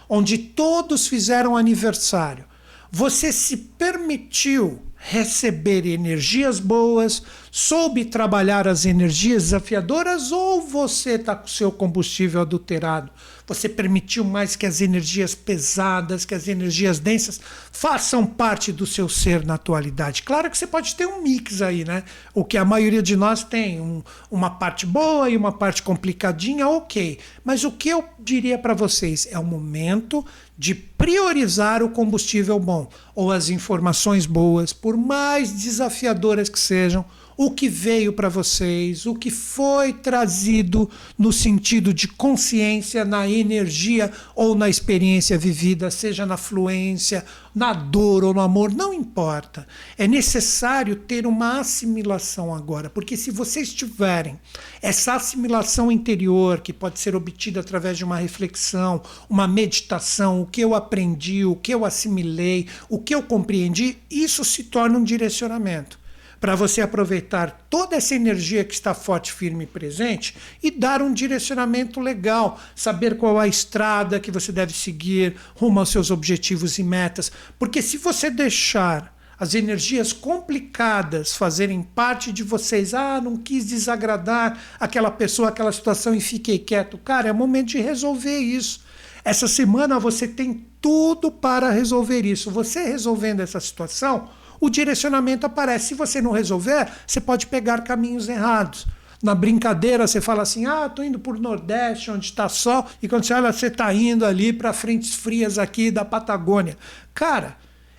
[0.08, 2.44] onde todos fizeram aniversário.
[2.90, 11.48] Você se permitiu receber energias boas, soube trabalhar as energias desafiadoras ou você está com
[11.48, 13.10] seu combustível adulterado?
[13.50, 17.40] Você permitiu mais que as energias pesadas, que as energias densas
[17.72, 20.22] façam parte do seu ser na atualidade?
[20.22, 22.04] Claro que você pode ter um mix aí, né?
[22.32, 26.68] O que a maioria de nós tem, um, uma parte boa e uma parte complicadinha,
[26.68, 27.18] ok.
[27.42, 30.24] Mas o que eu diria para vocês é o momento
[30.56, 37.04] de priorizar o combustível bom ou as informações boas, por mais desafiadoras que sejam
[37.42, 44.12] o que veio para vocês, o que foi trazido no sentido de consciência, na energia
[44.36, 49.66] ou na experiência vivida, seja na fluência, na dor ou no amor, não importa.
[49.96, 54.38] É necessário ter uma assimilação agora, porque se vocês tiverem
[54.82, 59.00] essa assimilação interior, que pode ser obtida através de uma reflexão,
[59.30, 64.44] uma meditação, o que eu aprendi, o que eu assimilei, o que eu compreendi, isso
[64.44, 65.99] se torna um direcionamento
[66.40, 71.12] para você aproveitar toda essa energia que está forte, firme e presente e dar um
[71.12, 76.82] direcionamento legal, saber qual a estrada que você deve seguir rumo aos seus objetivos e
[76.82, 77.30] metas.
[77.58, 82.92] Porque se você deixar as energias complicadas fazerem parte de vocês.
[82.92, 86.98] Ah, não quis desagradar aquela pessoa, aquela situação e fiquei quieto.
[86.98, 88.84] Cara, é momento de resolver isso.
[89.24, 92.50] Essa semana você tem tudo para resolver isso.
[92.50, 94.28] Você resolvendo essa situação,
[94.60, 95.88] o direcionamento aparece.
[95.88, 98.86] Se você não resolver, você pode pegar caminhos errados.
[99.22, 103.24] Na brincadeira, você fala assim: ah, tô indo por Nordeste, onde está sol, e quando
[103.24, 106.76] você olha, você está indo ali para frentes frias aqui da Patagônia.
[107.12, 107.56] Cara,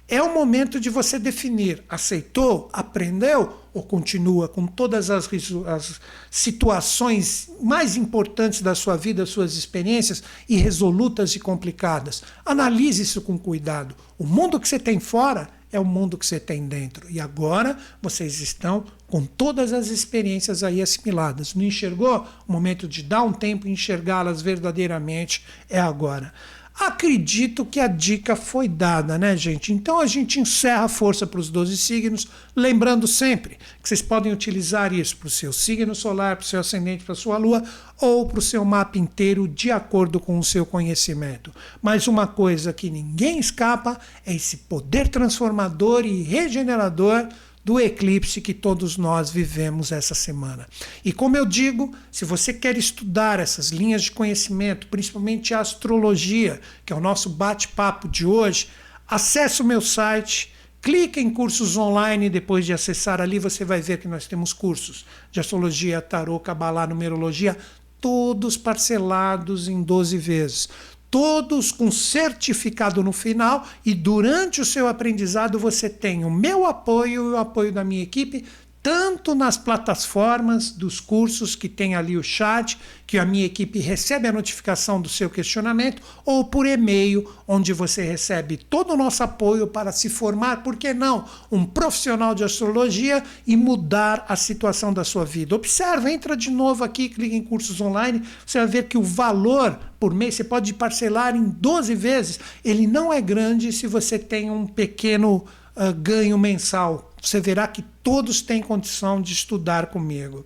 [0.08, 5.30] é o momento de você definir: aceitou, aprendeu ou continua com todas as,
[5.68, 12.24] as, situações mais importantes da sua vida, suas experiências irresolutas e complicadas.
[12.46, 13.96] Analise isso com cuidado.
[14.18, 17.10] O mundo que você tem fora é o mundo que você tem dentro.
[17.10, 21.54] E agora vocês estão com todas as experiências aí assimiladas.
[21.56, 22.28] Não enxergou?
[22.48, 26.34] O momento de dar um tempo e enxergá-las verdadeiramente é agora.
[26.74, 29.74] Acredito que a dica foi dada, né, gente?
[29.74, 34.32] Então a gente encerra a força para os 12 signos, lembrando sempre que vocês podem
[34.32, 37.62] utilizar isso para o seu signo solar, para o seu ascendente, para a sua lua
[38.00, 41.52] ou para o seu mapa inteiro, de acordo com o seu conhecimento.
[41.82, 47.28] Mas uma coisa que ninguém escapa é esse poder transformador e regenerador
[47.64, 50.68] do eclipse que todos nós vivemos essa semana.
[51.06, 56.60] E como eu digo, se você quer estudar essas linhas de conhecimento, principalmente a astrologia,
[56.86, 58.70] que é o nosso bate-papo de hoje,
[59.08, 60.52] acesse o meu site.
[60.82, 65.06] Clique em cursos online, depois de acessar ali, você vai ver que nós temos cursos
[65.32, 67.56] de astrologia, tarô, cabalá, numerologia,
[68.00, 70.70] todos parcelados em 12 vezes
[71.12, 77.32] todos com certificado no final, e durante o seu aprendizado você tem o meu apoio
[77.32, 78.46] e o apoio da minha equipe
[78.84, 84.28] tanto nas plataformas dos cursos que tem ali o chat, que a minha equipe recebe
[84.28, 89.68] a notificação do seu questionamento, ou por e-mail, onde você recebe todo o nosso apoio
[89.68, 95.04] para se formar, por que não, um profissional de astrologia e mudar a situação da
[95.04, 95.56] sua vida.
[95.56, 99.78] Observa, entra de novo aqui, clica em cursos online, você vai ver que o valor
[100.00, 102.40] por mês você pode parcelar em 12 vezes.
[102.66, 105.46] Ele não é grande se você tem um pequeno
[105.82, 110.44] uh, ganho mensal você verá que todos têm condição de estudar comigo.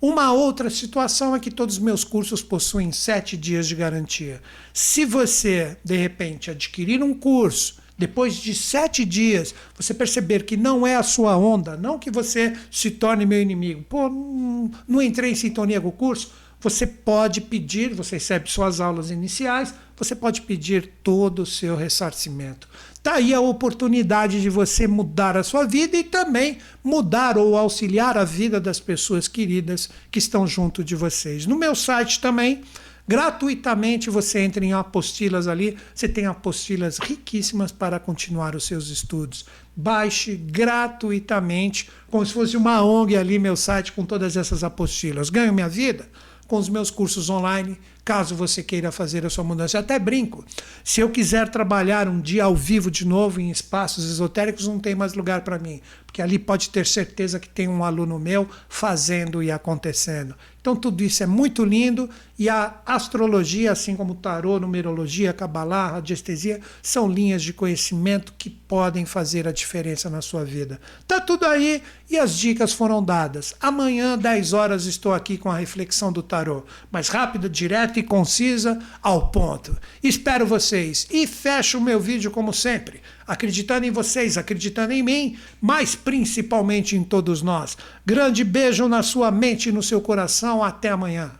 [0.00, 4.42] Uma outra situação é que todos os meus cursos possuem sete dias de garantia.
[4.74, 10.84] Se você, de repente, adquirir um curso, depois de sete dias, você perceber que não
[10.84, 15.30] é a sua onda, não que você se torne meu inimigo, pô, não, não entrei
[15.30, 20.42] em sintonia com o curso, você pode pedir, você recebe suas aulas iniciais, você pode
[20.42, 22.68] pedir todo o seu ressarcimento.
[23.06, 28.18] Está aí a oportunidade de você mudar a sua vida e também mudar ou auxiliar
[28.18, 31.46] a vida das pessoas queridas que estão junto de vocês.
[31.46, 32.62] No meu site também,
[33.06, 39.46] gratuitamente você entra em apostilas ali, você tem apostilas riquíssimas para continuar os seus estudos.
[39.76, 45.30] Baixe gratuitamente, como se fosse uma ONG ali, meu site com todas essas apostilas.
[45.30, 46.08] Ganho minha vida?
[46.46, 49.76] com os meus cursos online, caso você queira fazer a sua mudança.
[49.76, 50.44] Eu até brinco.
[50.84, 54.94] Se eu quiser trabalhar um dia ao vivo de novo em espaços esotéricos, não tem
[54.94, 59.42] mais lugar para mim, porque ali pode ter certeza que tem um aluno meu fazendo
[59.42, 60.36] e acontecendo.
[60.66, 65.92] Então tudo isso é muito lindo e a astrologia, assim como o tarô, numerologia, cabalá,
[65.92, 70.80] radiestesia, são linhas de conhecimento que podem fazer a diferença na sua vida.
[71.06, 71.80] Tá tudo aí
[72.10, 73.54] e as dicas foram dadas.
[73.60, 77.48] Amanhã, 10 horas, estou aqui com a reflexão do tarô, mas rápida,
[77.96, 79.76] direta e concisa, ao ponto.
[80.02, 85.36] Espero vocês e fecho o meu vídeo como sempre acreditando em vocês, acreditando em mim,
[85.60, 87.76] mas principalmente em todos nós.
[88.04, 90.62] Grande beijo na sua mente e no seu coração.
[90.62, 91.32] Até amanhã.